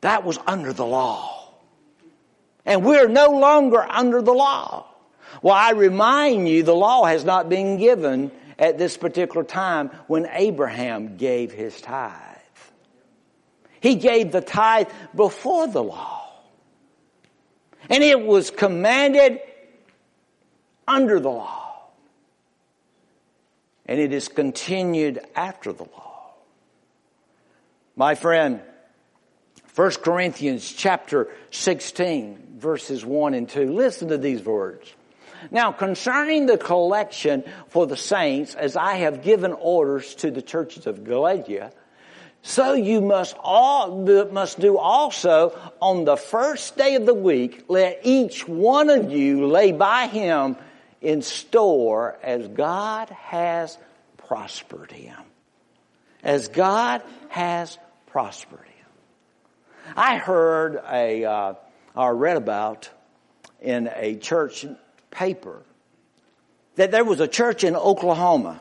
That 0.00 0.24
was 0.24 0.38
under 0.46 0.72
the 0.72 0.86
law. 0.86 1.52
And 2.64 2.84
we're 2.84 3.08
no 3.08 3.30
longer 3.30 3.80
under 3.80 4.22
the 4.22 4.32
law. 4.32 4.86
Well, 5.42 5.54
I 5.54 5.70
remind 5.70 6.48
you, 6.48 6.62
the 6.62 6.74
law 6.74 7.04
has 7.04 7.24
not 7.24 7.48
been 7.48 7.76
given 7.78 8.30
at 8.58 8.78
this 8.78 8.96
particular 8.96 9.44
time 9.44 9.90
when 10.06 10.26
Abraham 10.32 11.16
gave 11.16 11.52
his 11.52 11.80
tithe. 11.80 12.12
He 13.80 13.94
gave 13.94 14.32
the 14.32 14.40
tithe 14.40 14.88
before 15.14 15.68
the 15.68 15.82
law. 15.82 16.24
And 17.88 18.02
it 18.02 18.20
was 18.20 18.50
commanded 18.50 19.40
under 20.86 21.20
the 21.20 21.30
law. 21.30 21.82
And 23.86 24.00
it 24.00 24.12
is 24.12 24.28
continued 24.28 25.20
after 25.34 25.72
the 25.72 25.84
law. 25.84 26.32
My 27.96 28.14
friend, 28.14 28.60
1 29.74 29.90
Corinthians 30.02 30.70
chapter 30.72 31.28
16 31.50 32.48
verses 32.58 33.04
1 33.04 33.34
and 33.34 33.48
2. 33.48 33.72
Listen 33.72 34.08
to 34.08 34.18
these 34.18 34.42
words. 34.42 34.92
Now 35.50 35.72
concerning 35.72 36.46
the 36.46 36.58
collection 36.58 37.44
for 37.68 37.86
the 37.86 37.96
saints, 37.96 38.54
as 38.54 38.76
I 38.76 38.96
have 38.96 39.22
given 39.22 39.52
orders 39.52 40.14
to 40.16 40.30
the 40.30 40.42
churches 40.42 40.86
of 40.86 41.04
Galatia, 41.04 41.72
so 42.42 42.72
you 42.72 43.00
must 43.00 43.36
all, 43.40 44.04
must 44.30 44.60
do 44.60 44.78
also 44.78 45.58
on 45.80 46.04
the 46.04 46.16
first 46.16 46.76
day 46.76 46.94
of 46.94 47.04
the 47.04 47.14
week, 47.14 47.64
let 47.68 48.00
each 48.04 48.46
one 48.46 48.90
of 48.90 49.10
you 49.10 49.46
lay 49.46 49.72
by 49.72 50.06
him 50.06 50.56
in 51.00 51.22
store 51.22 52.18
as 52.22 52.46
God 52.48 53.10
has 53.10 53.76
prospered 54.16 54.92
him. 54.92 55.16
As 56.22 56.48
God 56.48 57.02
has 57.28 57.78
prospered 58.06 58.60
him. 58.60 59.94
I 59.96 60.16
heard 60.16 60.80
a, 60.90 61.24
uh, 61.24 61.54
or 61.94 62.14
read 62.14 62.36
about 62.36 62.90
in 63.60 63.90
a 63.94 64.16
church 64.16 64.64
paper 65.10 65.62
that 66.76 66.90
there 66.90 67.04
was 67.04 67.20
a 67.20 67.28
church 67.28 67.64
in 67.64 67.74
Oklahoma 67.74 68.60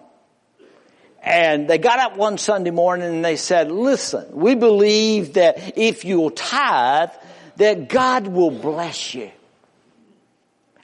and 1.21 1.67
they 1.67 1.77
got 1.77 1.99
up 1.99 2.17
one 2.17 2.37
Sunday 2.37 2.71
morning 2.71 3.07
and 3.07 3.25
they 3.25 3.35
said, 3.35 3.71
listen, 3.71 4.25
we 4.31 4.55
believe 4.55 5.33
that 5.33 5.77
if 5.77 6.05
you'll 6.05 6.31
tithe, 6.31 7.09
that 7.57 7.89
God 7.89 8.27
will 8.27 8.51
bless 8.51 9.13
you. 9.13 9.31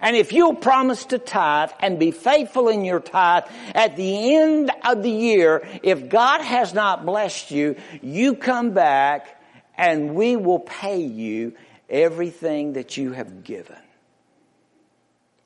And 0.02 0.18
if 0.18 0.34
you'll 0.34 0.56
promise 0.56 1.06
to 1.06 1.18
tithe 1.18 1.72
and 1.80 1.98
be 1.98 2.12
faithful 2.12 2.68
in 2.68 2.84
your 2.84 3.00
tithe, 3.00 3.46
at 3.74 3.96
the 3.96 4.36
end 4.36 4.70
of 4.84 5.02
the 5.02 5.10
year, 5.10 5.66
if 5.82 6.10
God 6.10 6.42
has 6.42 6.74
not 6.74 7.06
blessed 7.06 7.52
you, 7.52 7.78
you 8.02 8.36
come 8.36 8.72
back 8.72 9.42
and 9.78 10.14
we 10.14 10.36
will 10.36 10.60
pay 10.60 11.02
you 11.02 11.54
everything 11.90 12.74
that 12.74 12.98
you 12.98 13.14
have 13.14 13.46
given. 13.46 13.78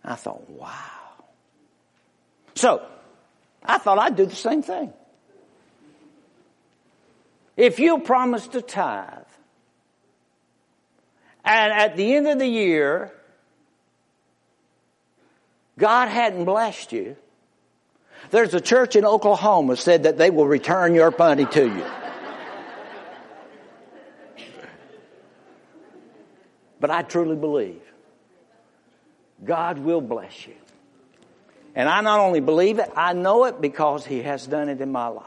I 0.08 0.15
thought, 0.15 0.50
wow. 0.50 0.72
So, 2.56 2.82
I 3.62 3.78
thought 3.78 4.00
I'd 4.00 4.15
do 4.15 4.26
the 4.26 4.36
same 4.36 4.63
thing. 4.63 4.93
If 7.58 7.80
you 7.80 8.00
promise 8.00 8.48
to 8.50 8.62
tithe, 8.62 9.26
and 11.43 11.74
at 11.74 11.98
the 11.98 12.15
end 12.15 12.26
of 12.28 12.39
the 12.39 12.48
year, 12.48 13.12
God 15.78 16.08
hadn't 16.08 16.46
blessed 16.46 16.93
you, 16.93 17.17
there's 18.32 18.54
a 18.54 18.62
church 18.62 18.96
in 18.96 19.04
Oklahoma 19.04 19.76
said 19.76 20.04
that 20.04 20.17
they 20.17 20.30
will 20.30 20.48
return 20.48 20.96
your 20.96 21.13
money 21.17 21.46
to 21.48 21.65
you. 21.65 21.86
but 26.80 26.91
I 26.91 27.02
truly 27.02 27.36
believe 27.36 27.87
God 29.43 29.78
will 29.80 30.02
bless 30.02 30.47
you. 30.47 30.56
And 31.76 31.88
I 31.88 32.02
not 32.02 32.19
only 32.19 32.39
believe 32.39 32.80
it, 32.80 32.89
I 32.95 33.13
know 33.13 33.45
it 33.45 33.62
because 33.62 34.06
He 34.06 34.23
has 34.23 34.47
done 34.47 34.69
it 34.69 34.82
in 34.82 34.91
my 34.91 35.08
life. 35.08 35.26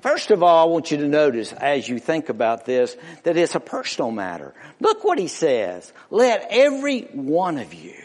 First 0.00 0.30
of 0.30 0.42
all, 0.42 0.66
I 0.66 0.70
want 0.70 0.90
you 0.90 0.96
to 0.98 1.08
notice 1.08 1.52
as 1.52 1.86
you 1.86 1.98
think 1.98 2.30
about 2.30 2.64
this 2.64 2.96
that 3.24 3.36
it's 3.36 3.54
a 3.54 3.60
personal 3.60 4.10
matter. 4.10 4.54
Look 4.80 5.04
what 5.04 5.18
He 5.18 5.28
says. 5.28 5.92
Let 6.08 6.46
every 6.50 7.02
one 7.02 7.58
of 7.58 7.74
you, 7.74 7.96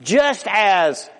just 0.00 0.46
as 0.48 1.10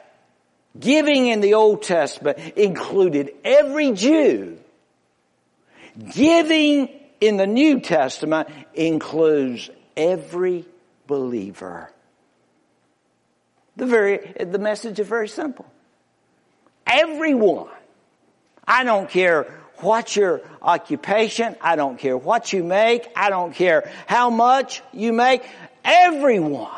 giving 0.78 1.26
in 1.26 1.40
the 1.40 1.54
Old 1.54 1.82
Testament 1.82 2.38
included 2.56 3.32
every 3.44 3.90
Jew, 3.90 4.58
giving 6.12 6.88
in 7.20 7.36
the 7.36 7.46
New 7.46 7.80
Testament 7.80 8.48
includes 8.74 9.68
every 9.96 10.64
believer. 11.08 11.90
The 13.76 13.86
very, 13.86 14.18
the 14.38 14.58
message 14.58 15.00
is 15.00 15.06
very 15.06 15.28
simple. 15.28 15.66
Everyone. 16.86 17.70
I 18.66 18.84
don't 18.84 19.10
care 19.10 19.44
what 19.78 20.16
your 20.16 20.40
occupation. 20.62 21.56
I 21.60 21.76
don't 21.76 21.98
care 21.98 22.16
what 22.16 22.52
you 22.52 22.64
make. 22.64 23.08
I 23.16 23.30
don't 23.30 23.54
care 23.54 23.90
how 24.06 24.30
much 24.30 24.82
you 24.92 25.12
make. 25.12 25.42
Everyone. 25.84 26.70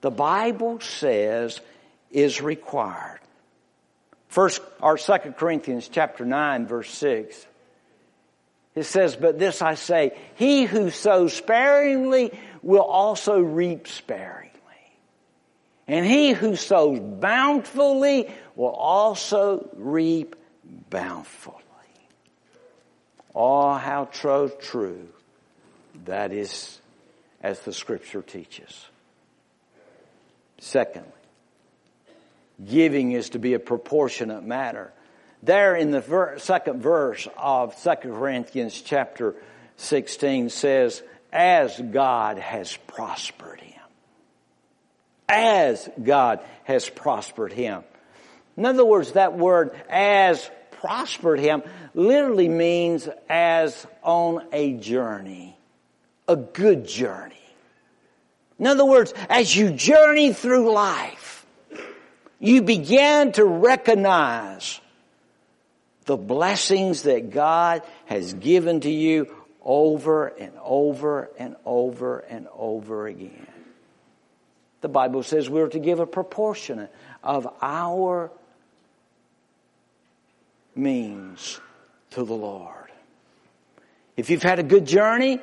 The 0.00 0.10
Bible 0.10 0.80
says 0.80 1.60
is 2.10 2.40
required. 2.40 3.20
First 4.28 4.60
or 4.80 4.98
second 4.98 5.36
Corinthians 5.36 5.88
chapter 5.88 6.24
9 6.24 6.66
verse 6.66 6.90
6. 6.90 7.46
It 8.74 8.84
says, 8.84 9.16
but 9.16 9.40
this 9.40 9.60
I 9.60 9.74
say, 9.74 10.16
he 10.36 10.64
who 10.64 10.90
sows 10.90 11.32
sparingly 11.32 12.38
will 12.62 12.82
also 12.82 13.40
reap 13.40 13.88
sparingly. 13.88 14.47
And 15.88 16.04
he 16.04 16.32
who 16.32 16.54
sows 16.54 17.00
bountifully 17.00 18.30
will 18.54 18.68
also 18.68 19.70
reap 19.74 20.36
bountifully. 20.90 21.54
Oh, 23.34 23.72
how 23.72 24.04
true, 24.04 24.52
true 24.60 25.08
that 26.04 26.32
is 26.32 26.78
as 27.42 27.60
the 27.60 27.72
scripture 27.72 28.20
teaches. 28.20 28.86
Secondly, 30.58 31.10
giving 32.64 33.12
is 33.12 33.30
to 33.30 33.38
be 33.38 33.54
a 33.54 33.58
proportionate 33.58 34.44
matter. 34.44 34.92
There 35.42 35.74
in 35.76 35.92
the 35.92 36.00
ver- 36.00 36.38
second 36.38 36.82
verse 36.82 37.28
of 37.36 37.80
2 37.82 37.90
Corinthians 38.02 38.82
chapter 38.82 39.36
16 39.76 40.50
says, 40.50 41.02
as 41.32 41.80
God 41.80 42.38
has 42.38 42.76
prospered 42.88 43.60
as 45.28 45.88
God 46.02 46.40
has 46.64 46.88
prospered 46.88 47.52
him. 47.52 47.82
In 48.56 48.64
other 48.66 48.84
words, 48.84 49.12
that 49.12 49.36
word 49.36 49.70
as 49.88 50.50
prospered 50.80 51.38
him 51.38 51.62
literally 51.94 52.48
means 52.48 53.08
as 53.28 53.86
on 54.02 54.46
a 54.52 54.74
journey, 54.74 55.56
a 56.26 56.36
good 56.36 56.86
journey. 56.86 57.34
In 58.58 58.66
other 58.66 58.84
words, 58.84 59.14
as 59.28 59.54
you 59.54 59.70
journey 59.70 60.32
through 60.32 60.72
life, 60.72 61.46
you 62.40 62.62
begin 62.62 63.32
to 63.32 63.44
recognize 63.44 64.80
the 66.06 66.16
blessings 66.16 67.02
that 67.02 67.30
God 67.30 67.82
has 68.06 68.34
given 68.34 68.80
to 68.80 68.90
you 68.90 69.32
over 69.62 70.28
and 70.28 70.52
over 70.62 71.30
and 71.38 71.56
over 71.64 72.20
and 72.20 72.48
over 72.54 73.06
again. 73.06 73.46
The 74.80 74.88
Bible 74.88 75.22
says 75.22 75.50
we're 75.50 75.68
to 75.68 75.78
give 75.78 76.00
a 76.00 76.06
proportionate 76.06 76.92
of 77.22 77.48
our 77.60 78.30
means 80.74 81.60
to 82.10 82.24
the 82.24 82.34
Lord. 82.34 82.74
If 84.16 84.30
you've 84.30 84.42
had 84.42 84.58
a 84.58 84.62
good 84.62 84.86
journey, 84.86 85.40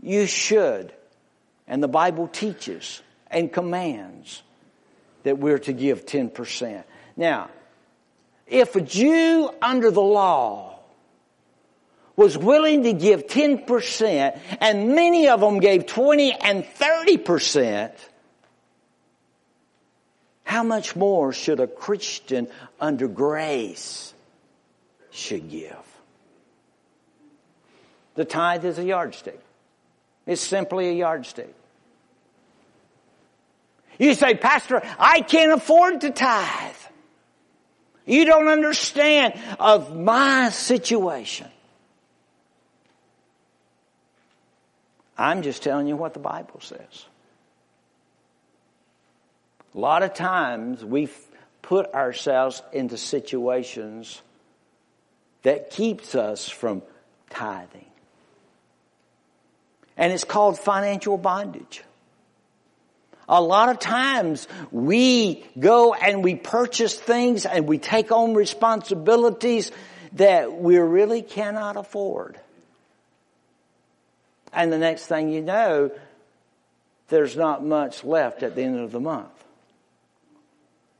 you 0.00 0.26
should. 0.26 0.92
And 1.66 1.82
the 1.82 1.88
Bible 1.88 2.28
teaches 2.28 3.02
and 3.30 3.52
commands 3.52 4.42
that 5.22 5.38
we're 5.38 5.60
to 5.60 5.72
give 5.72 6.04
10%. 6.04 6.84
Now, 7.16 7.50
if 8.46 8.74
a 8.76 8.80
Jew 8.80 9.50
under 9.62 9.90
the 9.90 10.02
law 10.02 10.71
was 12.16 12.36
willing 12.36 12.82
to 12.84 12.92
give 12.92 13.26
10% 13.26 14.38
and 14.60 14.94
many 14.94 15.28
of 15.28 15.40
them 15.40 15.60
gave 15.60 15.86
20 15.86 16.32
and 16.32 16.64
30%, 16.64 17.92
how 20.44 20.62
much 20.62 20.94
more 20.94 21.32
should 21.32 21.60
a 21.60 21.66
Christian 21.66 22.48
under 22.80 23.08
grace 23.08 24.12
should 25.10 25.50
give? 25.50 25.76
The 28.14 28.24
tithe 28.24 28.64
is 28.64 28.78
a 28.78 28.84
yardstick. 28.84 29.40
It's 30.26 30.42
simply 30.42 30.88
a 30.90 30.92
yardstick. 30.92 31.54
You 33.98 34.14
say, 34.14 34.34
Pastor, 34.34 34.82
I 34.98 35.20
can't 35.20 35.52
afford 35.52 36.02
to 36.02 36.10
tithe. 36.10 36.74
You 38.04 38.24
don't 38.24 38.48
understand 38.48 39.34
of 39.58 39.96
my 39.96 40.50
situation. 40.50 41.48
I'm 45.22 45.42
just 45.42 45.62
telling 45.62 45.86
you 45.86 45.96
what 45.96 46.14
the 46.14 46.20
Bible 46.20 46.58
says. 46.60 47.06
A 49.72 49.78
lot 49.78 50.02
of 50.02 50.14
times 50.14 50.84
we 50.84 51.08
put 51.62 51.94
ourselves 51.94 52.60
into 52.72 52.98
situations 52.98 54.20
that 55.44 55.70
keeps 55.70 56.16
us 56.16 56.48
from 56.48 56.82
tithing. 57.30 57.86
And 59.96 60.12
it's 60.12 60.24
called 60.24 60.58
financial 60.58 61.16
bondage. 61.16 61.84
A 63.28 63.40
lot 63.40 63.68
of 63.68 63.78
times 63.78 64.48
we 64.72 65.46
go 65.56 65.94
and 65.94 66.24
we 66.24 66.34
purchase 66.34 66.96
things 66.96 67.46
and 67.46 67.68
we 67.68 67.78
take 67.78 68.10
on 68.10 68.34
responsibilities 68.34 69.70
that 70.14 70.52
we 70.52 70.78
really 70.78 71.22
cannot 71.22 71.76
afford. 71.76 72.40
And 74.52 74.72
the 74.72 74.78
next 74.78 75.06
thing 75.06 75.30
you 75.30 75.40
know, 75.40 75.90
there's 77.08 77.36
not 77.36 77.64
much 77.64 78.04
left 78.04 78.42
at 78.42 78.54
the 78.54 78.62
end 78.62 78.78
of 78.80 78.92
the 78.92 79.00
month. 79.00 79.30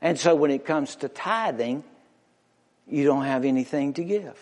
And 0.01 0.19
so 0.19 0.35
when 0.35 0.51
it 0.51 0.65
comes 0.65 0.97
to 0.97 1.07
tithing, 1.07 1.83
you 2.87 3.05
don't 3.05 3.25
have 3.25 3.45
anything 3.45 3.93
to 3.93 4.03
give. 4.03 4.37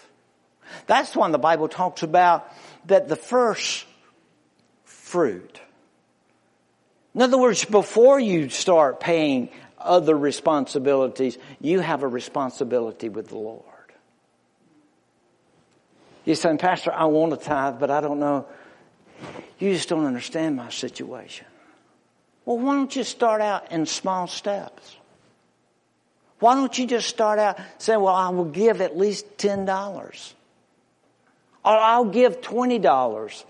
That's 0.88 1.16
when 1.16 1.32
the 1.32 1.38
Bible 1.38 1.68
talks 1.68 2.03
about 2.03 2.51
that 2.86 3.07
the 3.07 3.16
first 3.16 3.86
fruit. 4.86 5.62
In 7.14 7.22
other 7.22 7.38
words, 7.38 7.66
before 7.66 8.20
you 8.20 8.49
start 8.49 8.99
paying 8.99 9.49
other 9.78 10.18
responsibilities, 10.18 11.38
you 11.59 11.80
have 11.82 12.03
a 12.03 12.07
responsibility 12.07 13.09
with 13.09 13.28
the 13.28 13.38
Lord. 13.38 13.66
You 16.24 16.36
say, 16.36 16.55
Pastor, 16.57 16.91
I 16.93 17.05
want 17.05 17.32
to 17.32 17.45
tithe, 17.45 17.80
but 17.80 17.91
I 17.91 17.99
don't 17.99 18.20
know. 18.20 18.45
You 19.60 19.74
just 19.74 19.90
don't 19.90 20.06
understand 20.06 20.56
my 20.56 20.70
situation. 20.70 21.46
Well, 22.46 22.58
why 22.58 22.74
don't 22.76 22.96
you 22.96 23.04
start 23.04 23.42
out 23.42 23.72
in 23.72 23.86
small 23.86 24.28
steps? 24.28 24.96
Why 26.40 26.56
don't 26.56 26.76
you 26.78 26.88
just 26.88 27.08
start 27.08 27.38
out 27.38 27.60
saying, 27.78 28.02
well, 28.02 28.16
I 28.16 28.30
will 28.30 28.46
give 28.46 28.82
at 28.82 28.98
least 28.98 29.38
$10. 29.38 30.34
Or 31.64 31.72
I'll 31.72 32.06
give 32.06 32.42
$20. 32.42 33.44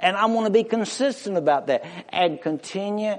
And 0.00 0.16
I 0.16 0.26
want 0.26 0.46
to 0.46 0.50
be 0.50 0.64
consistent 0.64 1.36
about 1.36 1.66
that 1.66 1.84
and 2.08 2.40
continue 2.40 3.16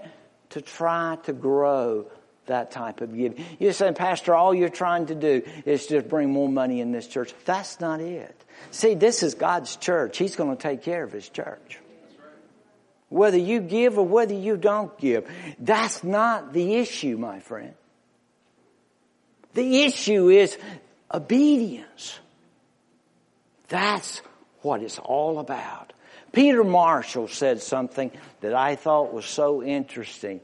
to 0.49 0.61
try 0.61 1.17
to 1.23 1.33
grow 1.33 2.07
that 2.47 2.71
type 2.71 3.01
of 3.01 3.15
giving. 3.15 3.45
You're 3.59 3.73
saying, 3.73 3.93
Pastor, 3.93 4.33
all 4.33 4.55
you're 4.55 4.69
trying 4.69 5.05
to 5.07 5.15
do 5.15 5.43
is 5.65 5.85
just 5.85 6.09
bring 6.09 6.31
more 6.31 6.49
money 6.49 6.81
in 6.81 6.91
this 6.91 7.07
church. 7.07 7.33
That's 7.45 7.79
not 7.79 8.01
it. 8.01 8.35
See, 8.71 8.95
this 8.95 9.21
is 9.21 9.35
God's 9.35 9.75
church. 9.75 10.17
He's 10.17 10.35
going 10.35 10.55
to 10.55 10.61
take 10.61 10.81
care 10.81 11.03
of 11.03 11.11
His 11.11 11.29
church. 11.29 11.77
Whether 13.09 13.37
you 13.37 13.59
give 13.59 13.97
or 13.97 14.05
whether 14.05 14.35
you 14.35 14.55
don't 14.55 14.95
give, 14.99 15.29
that's 15.59 16.03
not 16.03 16.53
the 16.53 16.75
issue, 16.75 17.17
my 17.17 17.39
friend. 17.39 17.73
The 19.53 19.81
issue 19.83 20.29
is 20.29 20.57
obedience. 21.11 22.19
That's 23.67 24.21
what 24.61 24.83
it's 24.83 24.99
all 24.99 25.39
about. 25.39 25.93
Peter 26.31 26.63
Marshall 26.63 27.27
said 27.27 27.61
something 27.61 28.11
that 28.41 28.53
I 28.53 28.75
thought 28.75 29.11
was 29.11 29.25
so 29.25 29.63
interesting. 29.63 30.41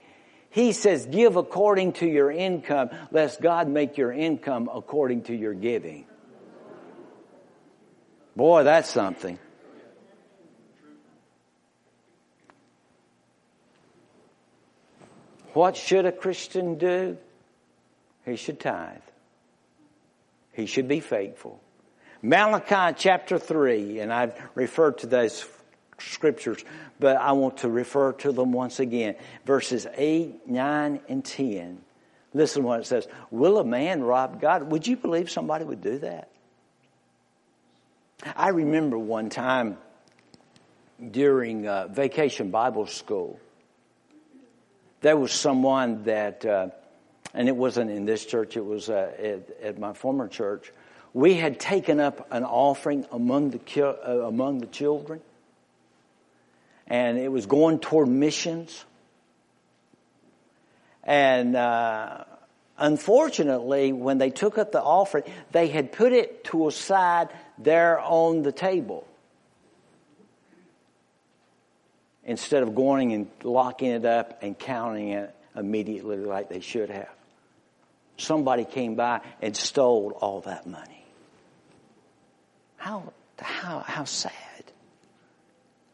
He 0.49 0.71
says, 0.71 1.05
give 1.05 1.35
according 1.35 1.93
to 1.93 2.07
your 2.07 2.31
income, 2.31 2.89
lest 3.11 3.41
God 3.41 3.67
make 3.67 3.97
your 3.97 4.11
income 4.11 4.69
according 4.73 5.23
to 5.23 5.35
your 5.35 5.53
giving. 5.53 6.05
Boy, 8.35 8.63
that's 8.63 8.89
something. 8.89 9.37
What 15.55 15.77
should 15.77 16.05
a 16.05 16.11
Christian 16.11 16.77
do? 16.77 17.17
He 18.25 18.35
should 18.35 18.59
tithe. 18.59 18.99
He 20.51 20.65
should 20.65 20.89
be 20.89 20.99
faithful. 20.99 21.61
Malachi 22.21 22.93
chapter 22.99 23.39
3, 23.39 24.01
and 24.01 24.11
I've 24.11 24.33
referred 24.53 24.97
to 24.97 25.07
those 25.07 25.45
scriptures, 25.97 26.61
but 26.99 27.15
I 27.15 27.31
want 27.31 27.59
to 27.59 27.69
refer 27.69 28.11
to 28.11 28.33
them 28.33 28.51
once 28.51 28.81
again. 28.81 29.15
Verses 29.45 29.87
8, 29.95 30.45
9, 30.45 30.99
and 31.07 31.23
10. 31.23 31.81
Listen 32.33 32.63
to 32.63 32.67
what 32.67 32.81
it 32.81 32.85
says. 32.85 33.07
Will 33.31 33.57
a 33.57 33.63
man 33.63 34.03
rob 34.03 34.41
God? 34.41 34.69
Would 34.71 34.85
you 34.85 34.97
believe 34.97 35.31
somebody 35.31 35.63
would 35.63 35.79
do 35.79 35.99
that? 35.99 36.31
I 38.35 38.49
remember 38.49 38.97
one 38.97 39.29
time 39.29 39.77
during 41.11 41.65
uh, 41.65 41.87
vacation 41.87 42.51
Bible 42.51 42.87
school, 42.87 43.39
there 45.05 45.15
was 45.15 45.31
someone 45.31 46.01
that, 46.05 46.43
uh, 46.43 46.69
and 47.35 47.47
it 47.47 47.55
wasn't 47.55 47.91
in 47.91 48.05
this 48.05 48.25
church, 48.25 48.57
it 48.57 48.65
was 48.65 48.89
uh, 48.89 49.11
at, 49.19 49.61
at, 49.61 49.77
my 49.77 49.93
former 49.93 50.27
church. 50.27 50.73
We 51.13 51.35
had 51.35 51.59
taken 51.59 51.99
up 51.99 52.27
an 52.31 52.43
offering 52.43 53.05
among 53.11 53.51
the, 53.51 53.85
uh, 53.85 54.25
among 54.25 54.61
the 54.61 54.65
children, 54.65 55.21
and 56.87 57.19
it 57.19 57.31
was 57.31 57.45
going 57.45 57.77
toward 57.77 58.07
missions. 58.07 58.83
And 61.03 61.55
uh, 61.55 62.23
unfortunately, 62.75 63.93
when 63.93 64.17
they 64.17 64.31
took 64.31 64.57
up 64.57 64.71
the 64.71 64.81
offering, 64.81 65.25
they 65.51 65.67
had 65.67 65.91
put 65.91 66.13
it 66.13 66.45
to 66.45 66.67
a 66.67 66.71
side 66.71 67.29
there 67.59 67.99
on 67.99 68.41
the 68.41 68.51
table. 68.51 69.05
Instead 72.25 72.63
of 72.63 72.73
going 72.73 73.13
and 73.13 73.27
locking 73.43 73.91
it 73.91 74.05
up 74.05 74.41
and 74.41 74.57
counting 74.57 75.09
it 75.09 75.33
immediately 75.55 76.17
like 76.17 76.49
they 76.49 76.59
should 76.59 76.89
have. 76.89 77.09
Somebody 78.17 78.65
came 78.65 78.95
by 78.95 79.21
and 79.41 79.55
stole 79.55 80.17
all 80.21 80.41
that 80.41 80.65
money. 80.65 81.05
How, 82.77 83.13
how, 83.37 83.79
how 83.79 84.03
sad. 84.05 84.31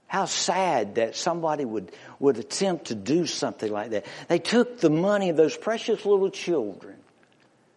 How 0.07 0.25
sad 0.25 0.95
that 0.95 1.15
somebody 1.15 1.65
would, 1.65 1.91
would 2.19 2.37
attempt 2.37 2.87
to 2.87 2.95
do 2.95 3.25
something 3.25 3.71
like 3.71 3.91
that. 3.91 4.05
They 4.27 4.39
took 4.39 4.79
the 4.79 4.89
money 4.89 5.29
of 5.29 5.37
those 5.37 5.55
precious 5.55 6.05
little 6.05 6.29
children 6.29 6.95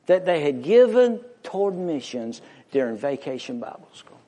that 0.06 0.26
they 0.26 0.40
had 0.40 0.62
given 0.62 1.20
toward 1.42 1.74
missions 1.74 2.42
during 2.72 2.96
vacation 2.96 3.60
Bible 3.60 3.88
school. 3.94 4.18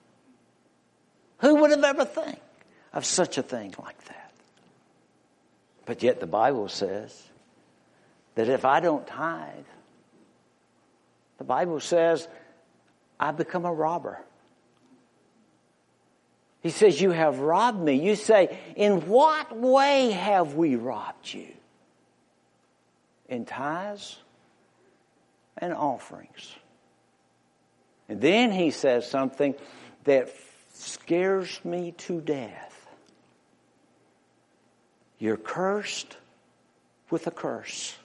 Who 1.39 1.57
would 1.57 1.71
have 1.71 1.85
ever 1.85 2.05
think 2.05 2.39
of 2.97 3.05
such 3.05 3.39
a 3.39 3.43
thing 3.43 3.73
like 3.81 4.05
that? 4.07 4.33
But 5.85 6.03
yet 6.03 6.19
the 6.19 6.27
Bible 6.27 6.69
says 6.69 7.29
that 8.35 8.49
if 8.49 8.65
I 8.65 8.81
don't 8.81 9.07
tithe, 9.07 9.65
the 11.39 11.45
Bible 11.45 11.79
says 11.79 12.27
I 13.21 13.31
become 13.31 13.65
a 13.65 13.73
robber. 13.73 14.19
He 16.63 16.71
says, 16.71 17.01
You 17.01 17.11
have 17.11 17.39
robbed 17.39 17.81
me. 17.81 17.95
You 17.95 18.17
say, 18.17 18.59
In 18.75 19.07
what 19.07 19.57
way 19.57 20.11
have 20.11 20.55
we 20.55 20.75
robbed 20.75 21.33
you? 21.33 21.53
In 23.29 23.45
tithes 23.45 24.17
and 25.59 25.73
offerings. 25.73 26.55
And 28.09 28.21
then 28.21 28.53
he 28.53 28.71
says 28.71 29.09
something 29.09 29.55
that 30.05 30.29
scares 30.73 31.61
me 31.65 31.93
to 31.99 32.21
death. 32.21 32.76
You're 35.19 35.37
cursed 35.37 36.17
with 37.11 37.27
a 37.27 37.31
curse. 37.31 37.97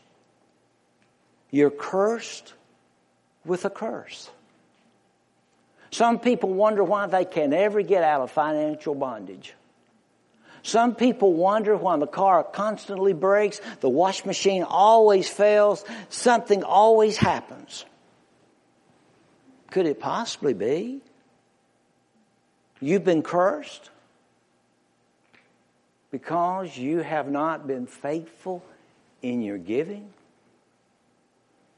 You're 1.49 1.71
cursed 1.71 2.53
with 3.45 3.65
a 3.65 3.69
curse. 3.69 4.29
Some 5.91 6.19
people 6.19 6.53
wonder 6.53 6.83
why 6.83 7.07
they 7.07 7.25
can 7.25 7.49
never 7.49 7.81
get 7.81 8.03
out 8.03 8.21
of 8.21 8.31
financial 8.31 8.95
bondage. 8.95 9.53
Some 10.63 10.95
people 10.95 11.33
wonder 11.33 11.75
why 11.75 11.97
the 11.97 12.07
car 12.07 12.43
constantly 12.43 13.13
breaks, 13.13 13.59
the 13.81 13.89
wash 13.89 14.25
machine 14.25 14.63
always 14.63 15.27
fails, 15.27 15.83
something 16.09 16.63
always 16.63 17.17
happens. 17.17 17.83
Could 19.71 19.85
it 19.85 19.99
possibly 19.99 20.53
be? 20.53 21.01
You've 22.79 23.03
been 23.03 23.23
cursed 23.23 23.89
because 26.11 26.77
you 26.77 26.99
have 26.99 27.29
not 27.29 27.65
been 27.65 27.87
faithful 27.87 28.63
in 29.21 29.41
your 29.41 29.57
giving? 29.57 30.11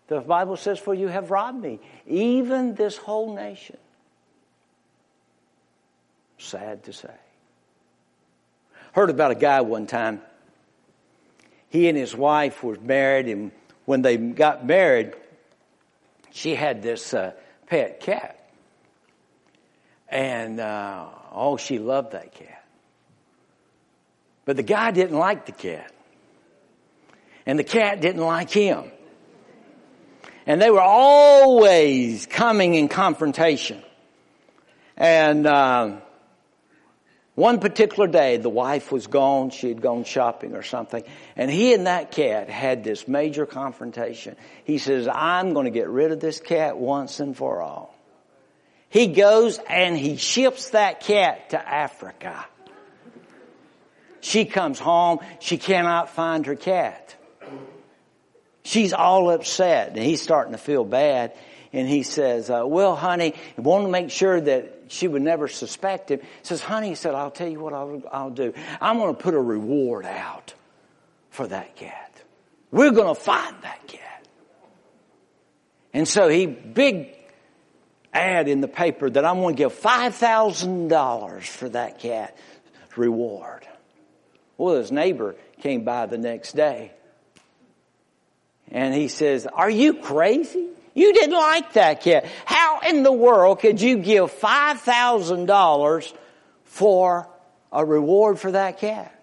The 0.08 0.20
Bible 0.20 0.58
says, 0.58 0.80
For 0.80 0.94
you 0.94 1.08
have 1.08 1.32
robbed 1.32 1.62
me, 1.62 1.80
even 2.08 2.76
this 2.76 2.98
whole 2.98 3.34
nation. 3.36 3.78
Sad 6.38 6.84
to 6.84 6.94
say. 6.94 7.14
Heard 8.92 9.10
about 9.10 9.32
a 9.32 9.36
guy 9.36 9.62
one 9.62 9.88
time. 9.88 10.22
He 11.70 11.88
and 11.88 11.98
his 11.98 12.16
wife 12.16 12.64
were 12.64 12.78
married, 12.80 13.28
and 13.28 13.52
when 13.86 14.02
they 14.02 14.18
got 14.18 14.66
married, 14.66 15.14
she 16.32 16.54
had 16.54 16.84
this 16.84 17.14
uh, 17.14 17.32
pet 17.68 18.00
cat. 18.00 18.40
And, 20.10 20.60
uh, 20.60 21.08
oh, 21.32 21.58
she 21.58 21.80
loved 21.80 22.12
that 22.12 22.34
cat. 22.36 22.62
But 24.46 24.58
the 24.58 24.64
guy 24.64 24.91
didn't 24.91 25.18
like 25.18 25.46
the 25.46 25.52
cat. 25.52 25.91
And 27.46 27.58
the 27.58 27.64
cat 27.64 28.02
didn't 28.02 28.22
like 28.22 28.50
him. 28.50 28.91
And 30.46 30.62
they 30.62 30.70
were 30.70 30.82
always 30.82 32.26
coming 32.26 32.76
in 32.76 32.88
confrontation. 32.89 33.82
And, 34.98 35.48
uh, 35.48 35.98
one 37.36 37.60
particular 37.60 38.08
day, 38.08 38.38
the 38.38 38.50
wife 38.50 38.91
was 38.91 39.08
gone. 39.08 39.50
She 39.50 39.68
had 39.68 39.82
gone 39.82 40.04
shopping 40.04 40.54
or 40.54 40.62
something. 40.62 41.04
And 41.36 41.50
he 41.50 41.74
and 41.74 41.88
that 41.88 42.12
cat 42.12 42.48
had 42.48 42.84
this 42.84 43.08
major 43.08 43.48
confrontation. 43.48 44.36
He 44.66 44.78
says, 44.78 45.08
I'm 45.08 45.54
going 45.54 45.66
to 45.66 45.72
get 45.72 45.89
rid 45.89 46.12
of 46.12 46.20
this 46.20 46.39
cat 46.39 46.78
once 46.78 47.20
and 47.20 47.36
for 47.36 47.62
all. 47.62 47.96
He 48.89 49.08
goes 49.08 49.60
and 49.68 49.98
he 49.98 50.18
ships 50.18 50.70
that 50.72 51.00
cat 51.00 51.50
to 51.50 51.68
Africa. 51.68 52.46
She 54.24 54.45
comes 54.45 54.80
home, 54.80 55.19
she 55.39 55.57
cannot 55.57 56.09
find 56.09 56.45
her 56.45 56.55
cat. 56.55 57.13
She's 58.63 58.93
all 58.93 59.30
upset 59.30 59.89
and 59.89 59.97
he's 59.97 60.21
starting 60.21 60.53
to 60.53 60.57
feel 60.57 60.86
bad. 60.86 61.36
And 61.74 61.89
he 61.89 62.03
says, 62.03 62.49
uh, 62.49 62.63
well, 62.65 62.95
honey, 62.95 63.34
he 63.55 63.61
wanted 63.61 63.88
to 63.88 63.91
make 63.91 64.11
sure 64.11 64.39
that 64.39 64.86
she 64.88 65.09
would 65.09 65.21
never 65.21 65.49
suspect 65.49 66.09
him. 66.09 66.21
He 66.21 66.28
says, 66.43 66.61
honey, 66.61 66.89
he 66.89 66.95
said, 66.95 67.15
I'll 67.15 67.32
tell 67.32 67.49
you 67.49 67.59
what 67.59 67.74
I'll, 67.74 68.01
I'll 68.13 68.30
do. 68.30 68.53
I'm 68.80 68.97
going 68.97 69.13
to 69.13 69.21
put 69.21 69.34
a 69.34 69.41
reward 69.41 70.05
out 70.05 70.53
for 71.30 71.45
that 71.47 71.76
cat. 71.76 72.15
We're 72.71 72.91
going 72.91 73.13
to 73.13 73.19
find 73.19 73.55
that 73.63 73.86
cat. 73.88 74.26
And 75.93 76.07
so 76.07 76.30
he, 76.30 76.45
big 76.45 77.09
ad 78.13 78.47
in 78.47 78.61
the 78.61 78.69
paper 78.69 79.09
that 79.09 79.26
I'm 79.26 79.41
going 79.41 79.55
to 79.55 79.63
give 79.63 79.74
$5,000 79.74 81.43
for 81.43 81.69
that 81.69 81.99
cat 81.99 82.38
reward. 82.95 83.67
Well, 84.64 84.76
his 84.76 84.93
neighbor 84.93 85.36
came 85.61 85.84
by 85.84 86.05
the 86.05 86.18
next 86.18 86.55
day 86.55 86.93
and 88.72 88.93
he 88.93 89.09
says, 89.09 89.45
are 89.45 89.70
you 89.70 89.95
crazy? 89.95 90.70
You 90.93 91.11
didn't 91.11 91.36
like 91.36 91.74
that 91.74 91.99
cat. 91.99 92.26
How 92.45 92.80
in 92.80 93.03
the 93.03 93.11
world 93.11 93.59
could 93.59 93.82
you 93.82 93.97
give 93.97 94.32
$5,000 94.32 96.14
for 96.64 97.28
a 97.74 97.84
reward 97.84 98.39
for 98.39 98.51
that 98.51 98.80
cat? 98.80 99.22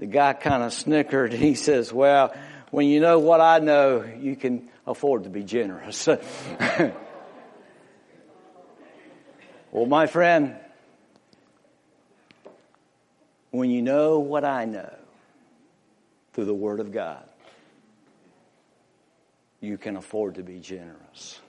The 0.00 0.06
guy 0.06 0.32
kind 0.32 0.64
of 0.64 0.72
snickered 0.72 1.32
he 1.46 1.54
says, 1.54 1.92
well, 1.92 2.34
when 2.72 2.88
you 2.88 2.98
know 2.98 3.20
what 3.20 3.40
I 3.40 3.60
know, 3.60 4.04
you 4.18 4.34
can 4.34 4.68
afford 4.88 5.22
to 5.22 5.30
be 5.30 5.44
generous. 5.44 6.08
well, 9.70 9.86
my 9.86 10.08
friend, 10.08 10.56
when 13.50 13.70
you 13.70 13.82
know 13.82 14.18
what 14.18 14.44
I 14.44 14.64
know 14.64 14.94
through 16.32 16.44
the 16.44 16.54
Word 16.54 16.80
of 16.80 16.92
God, 16.92 17.24
you 19.60 19.76
can 19.76 19.96
afford 19.96 20.36
to 20.36 20.42
be 20.42 20.58
generous. 20.58 21.40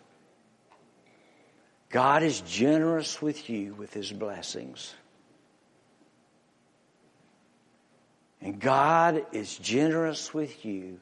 God 1.90 2.24
is 2.24 2.42
generous 2.42 3.22
with 3.22 3.50
you 3.50 3.74
with 3.74 3.94
His 3.94 4.12
blessings. 4.12 4.94
And 8.42 8.60
God 8.60 9.26
is 9.32 9.56
generous 9.58 10.34
with 10.34 10.66
you 10.66 11.00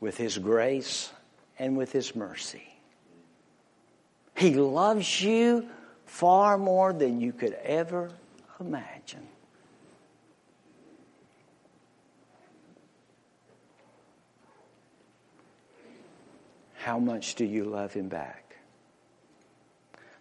with 0.00 0.16
His 0.16 0.36
grace 0.36 1.10
and 1.58 1.76
with 1.76 1.90
His 1.90 2.14
mercy. 2.14 2.62
He 4.36 4.54
loves 4.54 5.22
you 5.22 5.68
far 6.04 6.58
more 6.58 6.92
than 6.92 7.20
you 7.20 7.32
could 7.32 7.54
ever 7.64 8.10
imagine. 8.60 9.26
How 16.88 16.98
much 16.98 17.34
do 17.34 17.44
you 17.44 17.64
love 17.64 17.92
him 17.92 18.08
back? 18.08 18.56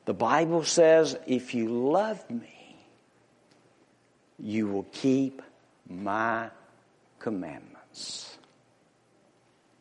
The 0.04 0.14
Bible 0.14 0.66
says, 0.66 1.18
if 1.26 1.54
you 1.56 1.70
love 1.70 2.30
me, 2.30 2.76
you 4.38 4.68
will 4.68 4.86
keep 4.92 5.42
my 5.90 6.50
commandments. 7.20 8.38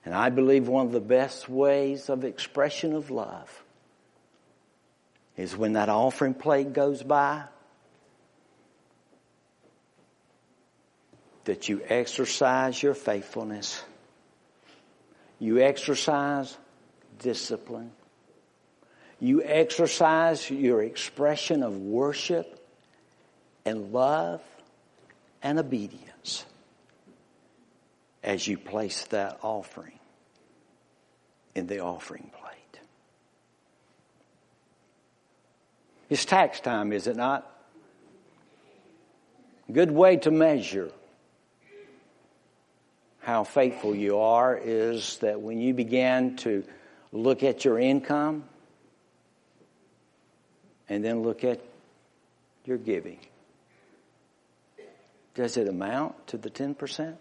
And 0.05 0.15
I 0.15 0.31
believe 0.31 0.69
one 0.69 0.87
of 0.87 0.93
the 0.93 1.01
best 1.01 1.49
ways 1.49 2.09
of 2.09 2.23
expression 2.23 2.93
of 2.93 3.11
love 3.11 3.65
is 5.37 5.57
when 5.57 5.73
that 5.73 5.89
offering 5.89 6.35
plate 6.35 6.73
goes 6.73 7.03
by, 7.03 7.43
that 11.47 11.69
you 11.69 11.83
exercise 11.89 12.81
your 12.81 12.95
faithfulness. 12.95 13.83
You 15.41 15.59
exercise 15.59 16.57
discipline. 17.19 17.91
You 19.21 19.43
exercise 19.43 20.51
your 20.51 20.83
expression 20.83 21.63
of 21.63 21.79
worship 21.79 22.61
and 23.65 23.93
love 23.93 24.43
and 25.43 25.59
obedience 25.59 26.45
as 28.23 28.47
you 28.47 28.59
place 28.59 29.05
that 29.07 29.39
offering 29.43 29.99
in 31.55 31.67
the 31.67 31.81
offering 31.81 32.31
plate. 32.39 32.81
It's 36.11 36.25
tax 36.25 36.61
time, 36.61 36.93
is 36.93 37.07
it 37.07 37.17
not? 37.17 37.51
Good 39.73 39.91
way 39.91 40.19
to 40.19 40.31
measure 40.31 40.93
how 43.21 43.43
faithful 43.43 43.95
you 43.95 44.19
are 44.19 44.57
is 44.57 45.19
that 45.19 45.41
when 45.41 45.59
you 45.59 45.75
begin 45.75 46.37
to 46.37 46.63
look 47.13 47.43
at 47.43 47.65
your 47.65 47.79
income 47.79 48.45
and 50.89 51.05
then 51.05 51.23
look 51.23 51.45
at 51.45 51.61
your 52.65 52.79
giving. 52.79 53.19
Does 55.35 55.57
it 55.57 55.69
amount 55.69 56.27
to 56.29 56.39
the 56.39 56.51
10%? 56.51 57.17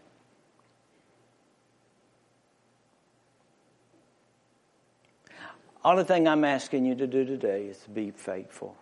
Only 5.83 6.03
thing 6.03 6.27
I'm 6.27 6.43
asking 6.43 6.85
you 6.85 6.95
to 6.95 7.05
do 7.05 7.25
today 7.25 7.65
is 7.65 7.77
to 7.79 7.89
be 7.91 8.09
faithful, 8.09 8.75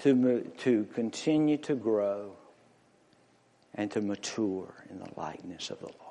to, 0.00 0.50
to 0.58 0.84
continue 0.94 1.58
to 1.58 1.74
grow, 1.74 2.32
and 3.74 3.90
to 3.90 4.00
mature 4.00 4.72
in 4.90 4.98
the 5.00 5.08
likeness 5.16 5.68
of 5.70 5.80
the 5.80 5.86
Lord. 5.86 6.07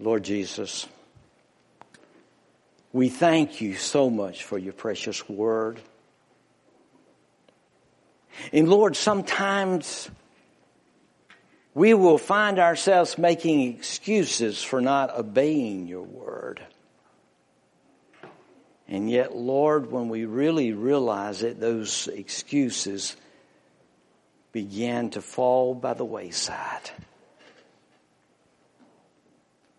Lord 0.00 0.22
Jesus, 0.22 0.86
we 2.90 3.10
thank 3.10 3.60
you 3.60 3.74
so 3.74 4.08
much 4.08 4.44
for 4.44 4.56
your 4.56 4.72
precious 4.72 5.28
word. 5.28 5.78
And 8.50 8.66
Lord, 8.66 8.96
sometimes 8.96 10.10
we 11.74 11.92
will 11.92 12.16
find 12.16 12.58
ourselves 12.58 13.18
making 13.18 13.76
excuses 13.76 14.62
for 14.62 14.80
not 14.80 15.14
obeying 15.14 15.86
your 15.86 16.02
word. 16.02 16.62
And 18.88 19.10
yet, 19.10 19.36
Lord, 19.36 19.92
when 19.92 20.08
we 20.08 20.24
really 20.24 20.72
realize 20.72 21.42
it, 21.42 21.60
those 21.60 22.08
excuses 22.08 23.16
begin 24.52 25.10
to 25.10 25.20
fall 25.20 25.74
by 25.74 25.92
the 25.92 26.06
wayside. 26.06 26.90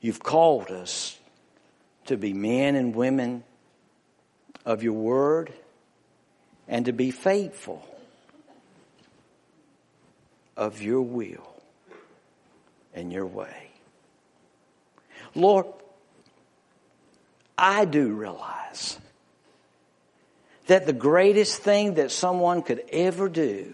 You've 0.01 0.21
called 0.21 0.71
us 0.71 1.17
to 2.07 2.17
be 2.17 2.33
men 2.33 2.75
and 2.75 2.95
women 2.95 3.43
of 4.65 4.83
your 4.83 4.93
word 4.93 5.53
and 6.67 6.85
to 6.85 6.91
be 6.91 7.11
faithful 7.11 7.87
of 10.57 10.81
your 10.81 11.01
will 11.01 11.47
and 12.93 13.13
your 13.13 13.25
way. 13.25 13.69
Lord, 15.35 15.67
I 17.57 17.85
do 17.85 18.09
realize 18.09 18.97
that 20.67 20.85
the 20.85 20.93
greatest 20.93 21.61
thing 21.61 21.95
that 21.95 22.11
someone 22.11 22.63
could 22.63 22.83
ever 22.91 23.29
do 23.29 23.73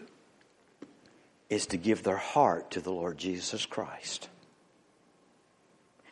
is 1.50 1.68
to 1.68 1.78
give 1.78 2.04
their 2.04 2.18
heart 2.18 2.72
to 2.72 2.82
the 2.82 2.92
Lord 2.92 3.18
Jesus 3.18 3.66
Christ. 3.66 4.28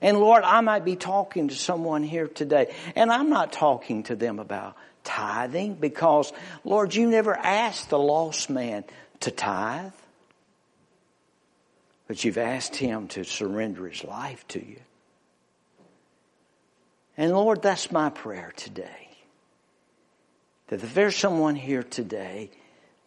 And 0.01 0.19
Lord, 0.19 0.43
I 0.43 0.61
might 0.61 0.85
be 0.85 0.95
talking 0.95 1.47
to 1.47 1.55
someone 1.55 2.03
here 2.03 2.27
today, 2.27 2.73
and 2.95 3.11
I'm 3.11 3.29
not 3.29 3.53
talking 3.53 4.03
to 4.03 4.15
them 4.15 4.39
about 4.39 4.75
tithing 5.03 5.75
because, 5.75 6.33
Lord, 6.63 6.93
you 6.93 7.09
never 7.09 7.35
asked 7.35 7.89
the 7.89 7.99
lost 7.99 8.49
man 8.49 8.83
to 9.21 9.31
tithe, 9.31 9.93
but 12.07 12.23
you've 12.23 12.37
asked 12.37 12.75
him 12.75 13.07
to 13.09 13.23
surrender 13.23 13.87
his 13.87 14.03
life 14.03 14.45
to 14.49 14.59
you. 14.65 14.79
And 17.17 17.31
Lord, 17.31 17.61
that's 17.61 17.91
my 17.91 18.09
prayer 18.09 18.51
today. 18.55 19.09
That 20.67 20.83
if 20.83 20.93
there's 20.93 21.15
someone 21.15 21.55
here 21.55 21.83
today 21.83 22.49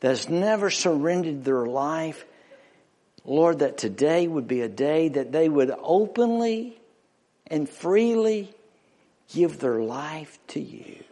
that's 0.01 0.29
never 0.29 0.71
surrendered 0.71 1.45
their 1.45 1.67
life, 1.67 2.25
Lord, 3.25 3.59
that 3.59 3.77
today 3.77 4.27
would 4.27 4.49
be 4.49 4.63
a 4.63 4.69
day 4.69 5.09
that 5.09 5.33
they 5.33 5.49
would 5.49 5.75
openly 5.83 6.78
and 7.49 7.69
freely 7.69 8.55
give 9.35 9.59
their 9.59 9.81
life 9.81 10.39
to 10.49 10.61
you. 10.61 11.03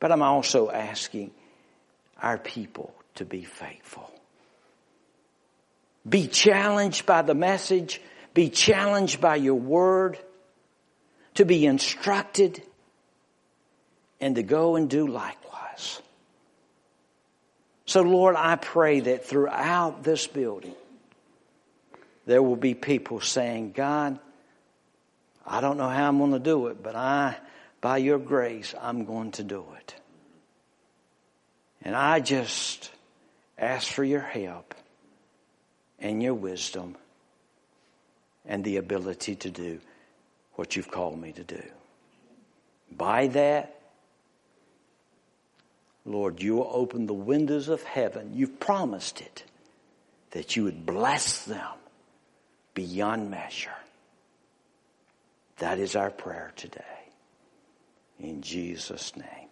But 0.00 0.12
I'm 0.12 0.22
also 0.22 0.70
asking 0.70 1.30
our 2.20 2.38
people 2.38 2.94
to 3.16 3.24
be 3.24 3.44
faithful. 3.44 4.10
Be 6.06 6.26
challenged 6.26 7.06
by 7.06 7.22
the 7.22 7.34
message. 7.34 8.00
Be 8.34 8.50
challenged 8.50 9.20
by 9.20 9.36
your 9.36 9.54
word. 9.54 10.18
To 11.34 11.44
be 11.44 11.66
instructed 11.66 12.62
and 14.20 14.36
to 14.36 14.42
go 14.42 14.76
and 14.76 14.88
do 14.88 15.06
likewise. 15.06 16.00
So 17.86 18.02
Lord, 18.02 18.36
I 18.36 18.56
pray 18.56 19.00
that 19.00 19.26
throughout 19.26 20.02
this 20.02 20.26
building, 20.26 20.74
there 22.26 22.42
will 22.42 22.56
be 22.56 22.74
people 22.74 23.20
saying, 23.20 23.72
God, 23.72 24.18
I 25.46 25.60
don't 25.60 25.76
know 25.76 25.88
how 25.88 26.08
I'm 26.08 26.18
going 26.18 26.32
to 26.32 26.38
do 26.38 26.68
it, 26.68 26.82
but 26.82 26.96
I, 26.96 27.36
by 27.80 27.98
your 27.98 28.18
grace, 28.18 28.74
I'm 28.80 29.04
going 29.04 29.32
to 29.32 29.44
do 29.44 29.64
it. 29.76 29.94
And 31.82 31.94
I 31.94 32.20
just 32.20 32.90
ask 33.58 33.86
for 33.92 34.04
your 34.04 34.20
help 34.20 34.74
and 35.98 36.22
your 36.22 36.34
wisdom 36.34 36.96
and 38.46 38.64
the 38.64 38.78
ability 38.78 39.36
to 39.36 39.50
do 39.50 39.80
what 40.54 40.76
you've 40.76 40.90
called 40.90 41.20
me 41.20 41.32
to 41.32 41.44
do. 41.44 41.62
By 42.90 43.26
that, 43.28 43.80
Lord, 46.06 46.42
you 46.42 46.56
will 46.56 46.70
open 46.72 47.06
the 47.06 47.14
windows 47.14 47.68
of 47.68 47.82
heaven. 47.82 48.32
You've 48.34 48.60
promised 48.60 49.20
it 49.20 49.44
that 50.30 50.56
you 50.56 50.64
would 50.64 50.86
bless 50.86 51.44
them 51.44 51.74
beyond 52.74 53.30
measure. 53.30 53.70
That 55.58 55.78
is 55.78 55.96
our 55.96 56.10
prayer 56.10 56.52
today. 56.56 56.82
In 58.18 58.42
Jesus' 58.42 59.16
name. 59.16 59.34